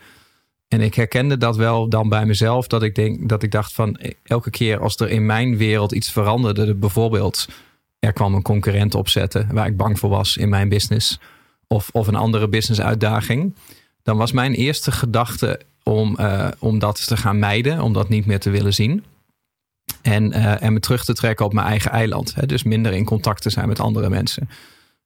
En 0.69 0.81
ik 0.81 0.95
herkende 0.95 1.39
dat 1.39 1.57
wel 1.57 1.89
dan 1.89 2.09
bij 2.09 2.27
mezelf, 2.27 2.67
dat 2.67 2.83
ik 2.83 2.95
denk 2.95 3.29
dat 3.29 3.43
ik 3.43 3.51
dacht 3.51 3.73
van 3.73 3.99
elke 4.23 4.51
keer 4.51 4.81
als 4.81 4.97
er 4.97 5.11
in 5.11 5.27
mijn 5.27 5.57
wereld 5.57 5.93
iets 5.93 6.11
veranderde, 6.11 6.75
bijvoorbeeld 6.75 7.49
er 7.99 8.13
kwam 8.13 8.35
een 8.35 8.43
concurrent 8.43 8.95
opzetten 8.95 9.49
waar 9.53 9.67
ik 9.67 9.77
bang 9.77 9.99
voor 9.99 10.11
was 10.11 10.37
in 10.37 10.49
mijn 10.49 10.69
business, 10.69 11.19
of, 11.67 11.89
of 11.93 12.07
een 12.07 12.15
andere 12.15 12.49
business 12.49 12.81
uitdaging, 12.81 13.55
dan 14.03 14.17
was 14.17 14.33
mijn 14.33 14.55
eerste 14.55 14.93
gedachte 14.93 15.61
om, 15.83 16.17
uh, 16.21 16.49
om 16.59 16.79
dat 16.79 17.07
te 17.07 17.17
gaan 17.17 17.39
mijden, 17.39 17.81
om 17.81 17.93
dat 17.93 18.09
niet 18.09 18.27
meer 18.27 18.41
te 18.41 18.51
willen 18.51 18.75
zien. 18.75 19.05
En, 20.03 20.37
uh, 20.37 20.63
en 20.63 20.73
me 20.73 20.81
terug 20.81 21.05
te 21.05 21.15
trekken 21.15 21.45
op 21.45 21.53
mijn 21.53 21.67
eigen 21.67 21.91
eiland. 21.91 22.35
Hè? 22.35 22.47
Dus 22.47 22.63
minder 22.63 22.93
in 22.93 23.05
contact 23.05 23.43
te 23.43 23.51
zijn 23.51 23.69
met 23.69 23.81
andere 23.81 24.09
mensen. 24.09 24.49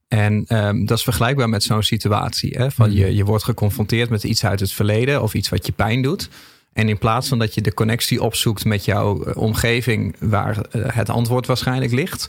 En 0.08 0.44
um, 0.48 0.86
dat 0.86 0.98
is 0.98 1.04
vergelijkbaar 1.04 1.48
met 1.48 1.62
zo'n 1.62 1.82
situatie. 1.82 2.56
Hè? 2.56 2.70
Van 2.70 2.92
je, 2.92 3.14
je 3.14 3.24
wordt 3.24 3.44
geconfronteerd 3.44 4.10
met 4.10 4.24
iets 4.24 4.44
uit 4.44 4.60
het 4.60 4.72
verleden 4.72 5.22
of 5.22 5.34
iets 5.34 5.48
wat 5.48 5.66
je 5.66 5.72
pijn 5.72 6.02
doet. 6.02 6.28
En 6.72 6.88
in 6.88 6.98
plaats 6.98 7.28
van 7.28 7.38
dat 7.38 7.54
je 7.54 7.60
de 7.60 7.74
connectie 7.74 8.22
opzoekt 8.22 8.64
met 8.64 8.84
jouw 8.84 9.24
eh, 9.24 9.36
omgeving 9.36 10.16
waar 10.18 10.66
het 10.70 11.10
antwoord 11.10 11.46
waarschijnlijk 11.46 11.92
ligt, 11.92 12.28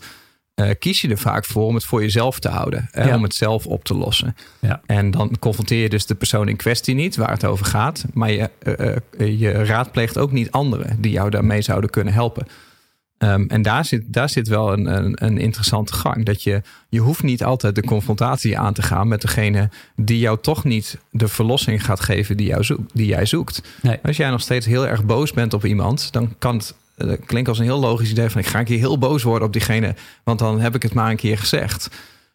uh, 0.62 0.70
kies 0.80 1.02
je 1.02 1.10
er 1.10 1.18
vaak 1.18 1.46
voor 1.46 1.66
om 1.66 1.76
het 1.76 1.84
voor 1.84 2.02
jezelf 2.02 2.40
te 2.40 2.50
houden. 2.50 2.88
Hè? 2.92 3.08
Ja. 3.08 3.16
Om 3.16 3.24
het 3.24 3.36
zelf 3.36 3.66
op 3.66 3.84
te 3.84 3.94
lossen. 3.94 4.36
Ja. 4.60 4.82
En 4.86 5.12
dan 5.12 5.36
confronteer 5.40 5.82
je 5.82 5.90
dus 5.90 6.06
de 6.06 6.16
persoon 6.16 6.48
in 6.48 6.56
kwestie 6.56 6.96
niet 6.96 7.16
waar 7.16 7.32
het 7.32 7.46
over 7.46 7.66
gaat. 7.66 8.06
Maar 8.14 8.32
je, 8.32 8.50
je 9.38 9.52
raadpleegt 9.52 10.18
ook 10.18 10.32
niet 10.32 10.52
anderen 10.52 11.02
die 11.02 11.12
jou 11.12 11.30
daarmee 11.30 11.62
zouden 11.62 11.90
kunnen 11.90 12.14
helpen. 12.14 12.48
Um, 13.20 13.48
en 13.48 13.62
daar 13.62 13.86
zit, 13.86 14.04
daar 14.08 14.30
zit 14.30 14.48
wel 14.48 14.74
een, 14.74 14.86
een, 14.86 15.26
een, 15.26 15.38
interessante 15.38 15.94
gang. 15.94 16.26
Dat 16.26 16.44
je, 16.44 16.62
je 16.90 17.00
hoeft 17.00 17.24
niet 17.24 17.44
altijd 17.44 17.76
de 17.76 17.84
confrontatie 17.84 18.58
aan 18.58 18.74
te 18.74 18.82
gaan 18.82 19.08
met 19.08 19.22
degene 19.22 19.70
die 19.96 20.20
jou 20.20 20.38
toch 20.42 20.64
niet 20.64 20.98
de 21.12 21.28
verlossing 21.28 21.86
gaat 21.86 22.00
geven 22.00 22.38
die, 22.38 22.48
jou 22.48 22.64
zoek, 22.64 22.80
die 22.94 23.06
jij 23.06 23.26
zoekt. 23.26 23.62
Nee. 23.82 24.00
Als 24.04 24.18
jij 24.18 24.30
nog 24.30 24.42
steeds 24.42 24.66
heel 24.66 24.88
erg 24.88 25.06
boos 25.06 25.32
bent 25.32 25.54
op 25.54 25.66
iemand, 25.66 26.12
dan 26.12 26.36
kan 26.40 26.56
het 26.56 26.76
uh, 26.98 27.14
klinkt 27.26 27.50
als 27.50 27.60
een 27.60 27.64
heel 27.64 27.80
logisch 27.80 28.12
idee 28.12 28.30
van 28.30 28.42
ik 28.42 28.48
ga 28.48 28.60
een 28.60 28.66
keer 28.66 28.78
heel 28.78 28.98
boos 28.98 29.24
worden 29.24 29.48
op 29.48 29.54
diegene, 29.54 29.96
want 30.24 30.40
dan 30.40 30.60
heb 30.60 30.76
ik 30.76 30.84
het 30.84 30.94
maar 30.94 31.10
een 31.10 31.18
keer 31.18 31.38
gezegd. 31.38 31.90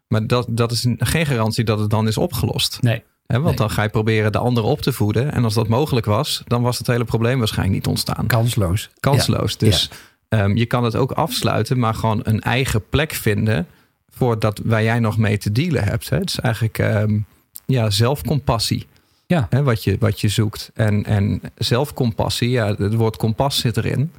Maar 0.07 0.27
dat, 0.27 0.47
dat 0.49 0.73
is 0.73 0.87
geen 0.99 1.27
garantie 1.27 1.65
dat 1.65 1.79
het 1.79 1.91
dan 1.91 2.09
is 2.09 2.17
opgelost. 2.17 2.79
Nee. 2.81 3.03
He, 3.27 3.35
want 3.35 3.47
nee. 3.47 3.57
dan 3.57 3.71
ga 3.71 3.83
je 3.83 3.89
proberen 3.89 4.33
de 4.33 4.39
ander 4.39 4.65
op 4.65 4.81
te 4.81 4.93
voeden. 4.93 5.33
En 5.33 5.45
als 5.45 5.55
dat 5.55 5.69
mogelijk 5.69 6.07
was, 6.07 6.43
dan 6.47 6.63
was 6.63 6.79
het 6.79 6.87
hele 6.87 7.05
probleem 7.05 7.39
waarschijnlijk 7.39 7.79
niet 7.79 7.87
ontstaan. 7.87 8.27
Kansloos. 8.27 8.91
Kansloos. 9.01 9.53
Ja. 9.53 9.67
Dus 9.67 9.91
ja. 10.29 10.45
Um, 10.45 10.57
je 10.57 10.67
kan 10.67 10.85
het 10.85 10.97
ook 10.97 11.13
afsluiten, 11.13 11.79
maar 11.79 11.95
gewoon 11.95 12.21
een 12.23 12.41
eigen 12.41 12.89
plek 12.89 13.13
vinden 13.13 13.67
voor 14.11 14.39
dat 14.39 14.61
waar 14.65 14.83
jij 14.83 14.99
nog 14.99 15.19
mee 15.19 15.39
te 15.39 15.53
dealen 15.53 15.85
hebt. 15.85 16.09
Hè? 16.09 16.17
Het 16.17 16.29
is 16.29 16.39
eigenlijk 16.39 16.79
um, 16.79 17.25
ja, 17.67 17.91
zelfcompassie. 17.91 18.87
Ja. 19.27 19.47
Hè, 19.51 19.63
wat, 19.63 19.85
je, 19.85 19.97
wat 20.01 20.21
je 20.21 20.29
zoekt. 20.29 20.71
En, 20.75 21.05
en 21.05 21.41
zelfcompassie, 21.55 22.51
ja, 22.51 22.75
het 22.75 22.95
woord 22.95 23.17
kompas 23.17 23.59
zit 23.59 23.77
erin. 23.77 24.13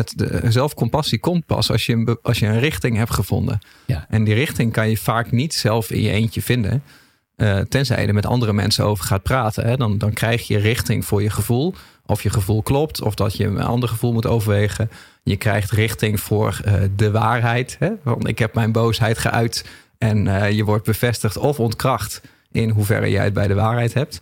Het, 0.00 0.12
de, 0.16 0.50
zelfcompassie 0.50 1.18
komt 1.18 1.46
pas 1.46 1.70
als 1.70 1.86
je, 1.86 1.92
een, 1.92 2.18
als 2.22 2.38
je 2.38 2.46
een 2.46 2.58
richting 2.58 2.96
hebt 2.96 3.14
gevonden. 3.14 3.58
Ja. 3.86 4.06
En 4.08 4.24
die 4.24 4.34
richting 4.34 4.72
kan 4.72 4.88
je 4.88 4.96
vaak 4.96 5.30
niet 5.30 5.54
zelf 5.54 5.90
in 5.90 6.00
je 6.00 6.10
eentje 6.10 6.42
vinden. 6.42 6.82
Uh, 7.36 7.58
tenzij 7.58 8.00
je 8.00 8.06
er 8.06 8.14
met 8.14 8.26
andere 8.26 8.52
mensen 8.52 8.84
over 8.84 9.04
gaat 9.04 9.22
praten. 9.22 9.66
Hè? 9.66 9.76
Dan, 9.76 9.98
dan 9.98 10.12
krijg 10.12 10.46
je 10.46 10.58
richting 10.58 11.04
voor 11.04 11.22
je 11.22 11.30
gevoel. 11.30 11.74
Of 12.06 12.22
je 12.22 12.30
gevoel 12.30 12.62
klopt, 12.62 13.02
of 13.02 13.14
dat 13.14 13.36
je 13.36 13.44
een 13.44 13.60
ander 13.60 13.88
gevoel 13.88 14.12
moet 14.12 14.26
overwegen. 14.26 14.90
Je 15.22 15.36
krijgt 15.36 15.70
richting 15.70 16.20
voor 16.20 16.60
uh, 16.66 16.74
de 16.96 17.10
waarheid. 17.10 17.76
Hè? 17.78 17.90
Want 18.02 18.28
ik 18.28 18.38
heb 18.38 18.54
mijn 18.54 18.72
boosheid 18.72 19.18
geuit 19.18 19.64
en 19.98 20.26
uh, 20.26 20.50
je 20.50 20.64
wordt 20.64 20.84
bevestigd 20.84 21.36
of 21.36 21.60
ontkracht 21.60 22.20
in 22.50 22.70
hoeverre 22.70 23.10
jij 23.10 23.24
het 23.24 23.32
bij 23.32 23.46
de 23.46 23.54
waarheid 23.54 23.94
hebt. 23.94 24.18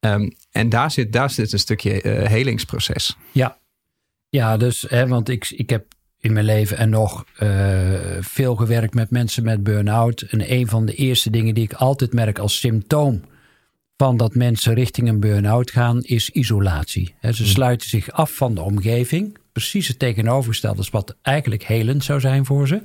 Um, 0.00 0.32
en 0.50 0.68
daar 0.68 0.90
zit, 0.90 1.12
daar 1.12 1.30
zit 1.30 1.52
een 1.52 1.58
stukje 1.58 2.00
helingsproces. 2.28 3.16
Ja, 3.32 3.56
ja 4.36 4.56
dus, 4.56 4.84
hè, 4.88 5.06
want 5.06 5.28
ik, 5.28 5.50
ik 5.50 5.70
heb 5.70 5.84
in 6.18 6.32
mijn 6.32 6.44
leven 6.44 6.76
en 6.76 6.90
nog 6.90 7.24
veel 8.20 8.56
gewerkt 8.56 8.94
met 8.94 9.10
mensen 9.10 9.44
met 9.44 9.62
burn-out. 9.62 10.20
En 10.20 10.52
een 10.52 10.68
van 10.68 10.86
de 10.86 10.94
eerste 10.94 11.30
dingen 11.30 11.54
die 11.54 11.64
ik 11.64 11.72
altijd 11.72 12.12
merk 12.12 12.38
als 12.38 12.58
symptoom 12.58 13.20
van 13.96 14.16
dat 14.16 14.34
mensen 14.34 14.74
richting 14.74 15.08
een 15.08 15.20
burn-out 15.20 15.70
gaan, 15.70 16.02
is 16.02 16.30
isolatie. 16.30 17.14
He, 17.18 17.32
ze 17.32 17.46
sluiten 17.46 17.88
zich 17.88 18.10
af 18.10 18.36
van 18.36 18.54
de 18.54 18.60
omgeving. 18.60 19.38
Precies 19.52 19.88
het 19.88 19.98
tegenovergestelde 19.98 20.80
is 20.80 20.90
wat 20.90 21.16
eigenlijk 21.22 21.64
helend 21.64 22.04
zou 22.04 22.20
zijn 22.20 22.44
voor 22.44 22.68
ze. 22.68 22.82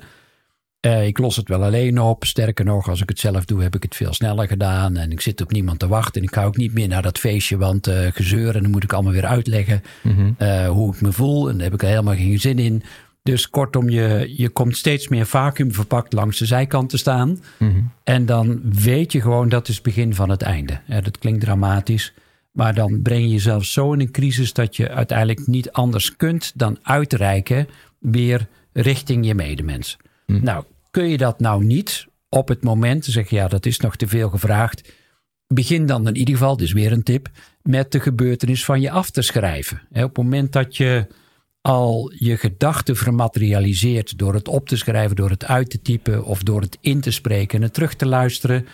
Uh, 0.81 1.05
ik 1.07 1.17
los 1.17 1.35
het 1.35 1.47
wel 1.47 1.63
alleen 1.63 2.01
op. 2.01 2.25
Sterker 2.25 2.65
nog, 2.65 2.89
als 2.89 3.01
ik 3.01 3.09
het 3.09 3.19
zelf 3.19 3.45
doe, 3.45 3.61
heb 3.61 3.75
ik 3.75 3.83
het 3.83 3.95
veel 3.95 4.13
sneller 4.13 4.47
gedaan. 4.47 4.97
En 4.97 5.11
ik 5.11 5.21
zit 5.21 5.41
op 5.41 5.51
niemand 5.51 5.79
te 5.79 5.87
wachten. 5.87 6.21
En 6.21 6.27
ik 6.27 6.33
ga 6.33 6.43
ook 6.43 6.57
niet 6.57 6.73
meer 6.73 6.87
naar 6.87 7.01
dat 7.01 7.17
feestje, 7.17 7.57
want 7.57 7.87
uh, 7.87 8.07
gezeur. 8.11 8.55
En 8.55 8.61
dan 8.61 8.71
moet 8.71 8.83
ik 8.83 8.93
allemaal 8.93 9.11
weer 9.13 9.25
uitleggen 9.25 9.81
mm-hmm. 10.03 10.35
uh, 10.39 10.67
hoe 10.67 10.93
ik 10.93 11.01
me 11.01 11.11
voel. 11.11 11.49
En 11.49 11.53
daar 11.53 11.63
heb 11.63 11.73
ik 11.73 11.81
er 11.81 11.87
helemaal 11.87 12.15
geen 12.15 12.39
zin 12.39 12.59
in. 12.59 12.83
Dus 13.23 13.49
kortom, 13.49 13.89
je, 13.89 14.33
je 14.37 14.49
komt 14.49 14.77
steeds 14.77 15.07
meer 15.07 15.25
vacuüm 15.25 15.73
verpakt 15.73 16.13
langs 16.13 16.37
de 16.37 16.45
zijkant 16.45 16.89
te 16.89 16.97
staan. 16.97 17.39
Mm-hmm. 17.57 17.91
En 18.03 18.25
dan 18.25 18.61
weet 18.63 19.11
je 19.11 19.21
gewoon 19.21 19.49
dat 19.49 19.67
is 19.67 19.75
het 19.75 19.83
begin 19.83 20.15
van 20.15 20.29
het 20.29 20.41
einde. 20.41 20.79
Dat 20.87 21.17
klinkt 21.17 21.41
dramatisch. 21.41 22.13
Maar 22.51 22.73
dan 22.73 23.01
breng 23.01 23.21
je 23.21 23.29
jezelf 23.29 23.65
zo 23.65 23.93
in 23.93 23.99
een 23.99 24.11
crisis 24.11 24.53
dat 24.53 24.75
je 24.75 24.89
uiteindelijk 24.89 25.47
niet 25.47 25.71
anders 25.71 26.15
kunt 26.15 26.51
dan 26.55 26.77
uitreiken 26.81 27.67
weer 27.99 28.47
richting 28.73 29.25
je 29.25 29.35
medemens. 29.35 29.97
Mm. 30.27 30.43
Nou, 30.43 30.63
kun 30.91 31.09
je 31.09 31.17
dat 31.17 31.39
nou 31.39 31.63
niet 31.63 32.07
op 32.29 32.47
het 32.47 32.63
moment, 32.63 33.03
dan 33.03 33.13
zeg 33.13 33.29
je 33.29 33.35
ja, 33.35 33.47
dat 33.47 33.65
is 33.65 33.79
nog 33.79 33.95
te 33.95 34.07
veel 34.07 34.29
gevraagd. 34.29 34.93
Begin 35.47 35.85
dan 35.85 36.07
in 36.07 36.15
ieder 36.15 36.33
geval, 36.33 36.57
dus 36.57 36.71
weer 36.71 36.91
een 36.91 37.03
tip, 37.03 37.29
met 37.61 37.91
de 37.91 37.99
gebeurtenis 37.99 38.65
van 38.65 38.81
je 38.81 38.91
af 38.91 39.09
te 39.09 39.21
schrijven. 39.21 39.81
Op 39.89 40.01
het 40.01 40.17
moment 40.17 40.53
dat 40.53 40.77
je 40.77 41.07
al 41.61 42.11
je 42.15 42.37
gedachten 42.37 42.95
vermaterialiseert 42.95 44.17
door 44.17 44.33
het 44.33 44.47
op 44.47 44.67
te 44.67 44.77
schrijven, 44.77 45.15
door 45.15 45.29
het 45.29 45.45
uit 45.45 45.69
te 45.69 45.81
typen 45.81 46.25
of 46.25 46.43
door 46.43 46.61
het 46.61 46.77
in 46.81 47.01
te 47.01 47.11
spreken 47.11 47.57
en 47.57 47.63
het 47.63 47.73
terug 47.73 47.95
te 47.95 48.05
luisteren. 48.05 48.67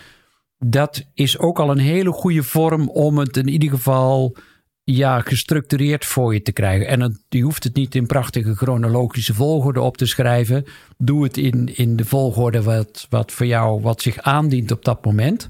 Dat 0.58 1.04
is 1.14 1.38
ook 1.38 1.58
al 1.58 1.70
een 1.70 1.78
hele 1.78 2.12
goede 2.12 2.42
vorm 2.42 2.88
om 2.88 3.18
het 3.18 3.36
in 3.36 3.48
ieder 3.48 3.70
geval 3.70 4.36
ja, 4.84 5.20
gestructureerd 5.20 6.04
voor 6.04 6.34
je 6.34 6.42
te 6.42 6.52
krijgen. 6.52 6.86
En 6.86 7.00
het, 7.00 7.20
je 7.28 7.40
hoeft 7.40 7.64
het 7.64 7.74
niet 7.74 7.94
in 7.94 8.06
prachtige 8.06 8.54
chronologische 8.54 9.34
volgorde 9.34 9.80
op 9.80 9.96
te 9.96 10.06
schrijven. 10.06 10.64
Doe 10.98 11.24
het 11.24 11.36
in, 11.36 11.76
in 11.76 11.96
de 11.96 12.04
volgorde 12.04 12.62
wat, 12.62 13.06
wat 13.10 13.32
voor 13.32 13.46
jou 13.46 13.80
wat 13.80 14.02
zich 14.02 14.18
aandient 14.18 14.70
op 14.70 14.84
dat 14.84 15.04
moment. 15.04 15.48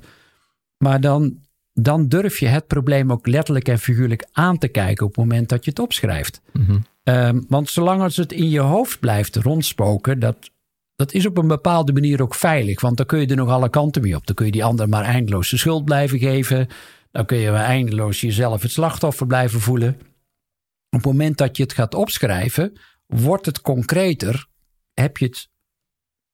Maar 0.77 1.01
dan, 1.01 1.39
dan 1.73 2.09
durf 2.09 2.39
je 2.39 2.47
het 2.47 2.67
probleem 2.67 3.13
ook 3.13 3.27
letterlijk 3.27 3.69
en 3.69 3.79
figuurlijk 3.79 4.27
aan 4.33 4.59
te 4.59 4.69
kijken 4.69 5.07
op 5.07 5.17
het 5.17 5.25
moment 5.25 5.49
dat 5.49 5.65
je 5.65 5.71
het 5.71 5.79
opschrijft. 5.79 6.41
Mm-hmm. 6.53 6.85
Um, 7.05 7.45
want 7.49 7.71
zolang 7.71 8.03
als 8.03 8.17
het 8.17 8.33
in 8.33 8.51
je 8.51 8.61
hoofd 8.61 9.01
blijft 9.01 9.37
rondspoken, 9.37 10.19
dat, 10.19 10.37
dat 10.97 11.13
is 11.13 11.27
op 11.27 11.39
een 11.39 11.49
bepaalde 11.49 11.93
manier 11.93 12.23
ook 12.23 12.35
veilig. 12.35 12.81
Want 12.81 12.97
dan 12.97 13.07
kun 13.07 13.21
je 13.21 13.27
er 13.27 13.37
nog 13.37 13.49
alle 13.49 13.71
kanten 13.71 14.03
mee 14.03 14.17
op. 14.17 14.27
Dan 14.27 14.35
kun 14.35 14.47
je 14.47 14.53
die 14.53 14.65
ander 14.65 14.89
maar 14.89 15.05
eindeloos 15.05 15.51
de 15.51 15.57
schuld 15.57 15.85
blijven 15.85 16.19
geven. 16.19 16.69
Dan 17.15 17.27
kun 17.27 17.39
je 17.39 17.51
eindeloos 17.51 18.21
jezelf 18.21 18.63
het 18.63 18.71
slachtoffer 18.71 19.27
blijven 19.27 19.61
voelen. 19.61 19.95
Op 20.91 21.03
het 21.03 21.05
moment 21.05 21.39
dat 21.39 21.57
je 21.57 21.63
het 21.63 21.73
gaat 21.73 21.95
opschrijven, 21.95 22.73
wordt 23.07 23.47
het 23.47 23.61
concreter. 23.61 24.47
Heb 24.95 25.17
je 25.17 25.25
het 25.25 25.49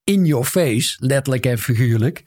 in 0.04 0.24
your 0.24 0.44
face, 0.44 0.96
letterlijk 1.06 1.46
en 1.46 1.58
figuurlijk. 1.58 2.24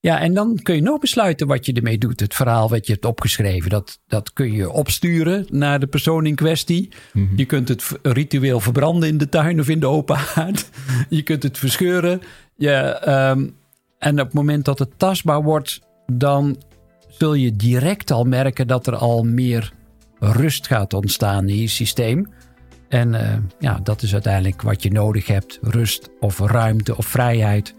Ja, 0.00 0.20
en 0.20 0.34
dan 0.34 0.58
kun 0.62 0.74
je 0.74 0.82
nog 0.82 0.98
besluiten 0.98 1.46
wat 1.46 1.66
je 1.66 1.72
ermee 1.72 1.98
doet. 1.98 2.20
Het 2.20 2.34
verhaal 2.34 2.68
wat 2.68 2.86
je 2.86 2.92
hebt 2.92 3.04
opgeschreven, 3.04 3.70
dat, 3.70 4.00
dat 4.06 4.32
kun 4.32 4.52
je 4.52 4.70
opsturen 4.70 5.46
naar 5.50 5.80
de 5.80 5.86
persoon 5.86 6.26
in 6.26 6.34
kwestie. 6.34 6.92
Je 7.36 7.44
kunt 7.44 7.68
het 7.68 7.88
ritueel 8.02 8.60
verbranden 8.60 9.08
in 9.08 9.18
de 9.18 9.28
tuin 9.28 9.60
of 9.60 9.68
in 9.68 9.80
de 9.80 9.86
open 9.86 10.16
haard. 10.34 10.70
Je 11.08 11.22
kunt 11.22 11.42
het 11.42 11.58
verscheuren. 11.58 12.22
Je, 12.56 12.70
ehm, 12.70 13.48
en 13.98 14.20
op 14.20 14.26
het 14.26 14.34
moment 14.34 14.64
dat 14.64 14.78
het 14.78 14.98
tastbaar 14.98 15.42
wordt, 15.42 15.80
dan 16.06 16.56
zul 17.18 17.34
je 17.34 17.56
direct 17.56 18.10
al 18.10 18.24
merken 18.24 18.66
dat 18.66 18.86
er 18.86 18.96
al 18.96 19.22
meer 19.22 19.72
rust 20.18 20.66
gaat 20.66 20.94
ontstaan 20.94 21.48
in 21.48 21.58
je 21.58 21.68
systeem. 21.68 22.28
En 22.88 23.14
eh, 23.14 23.38
ja, 23.58 23.80
dat 23.82 24.02
is 24.02 24.12
uiteindelijk 24.12 24.62
wat 24.62 24.82
je 24.82 24.90
nodig 24.90 25.26
hebt: 25.26 25.58
rust 25.62 26.10
of 26.20 26.38
ruimte 26.38 26.96
of 26.96 27.06
vrijheid. 27.06 27.74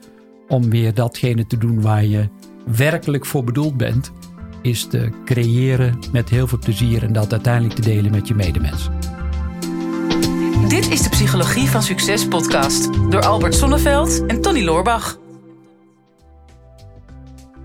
Om 0.47 0.69
weer 0.69 0.93
datgene 0.93 1.45
te 1.45 1.57
doen 1.57 1.81
waar 1.81 2.05
je 2.05 2.29
werkelijk 2.65 3.25
voor 3.25 3.43
bedoeld 3.43 3.77
bent. 3.77 4.11
Is 4.61 4.87
te 4.87 5.09
creëren 5.25 5.99
met 6.11 6.29
heel 6.29 6.47
veel 6.47 6.59
plezier 6.59 7.03
en 7.03 7.13
dat 7.13 7.31
uiteindelijk 7.31 7.75
te 7.75 7.81
delen 7.81 8.11
met 8.11 8.27
je 8.27 8.35
medemens. 8.35 8.89
Dit 10.67 10.89
is 10.89 11.01
de 11.01 11.09
Psychologie 11.09 11.67
van 11.67 11.83
Succes 11.83 12.27
podcast 12.27 12.89
door 13.09 13.25
Albert 13.25 13.55
Sonneveld 13.55 14.25
en 14.25 14.41
Tony 14.41 14.63
Loorbach. 14.63 15.22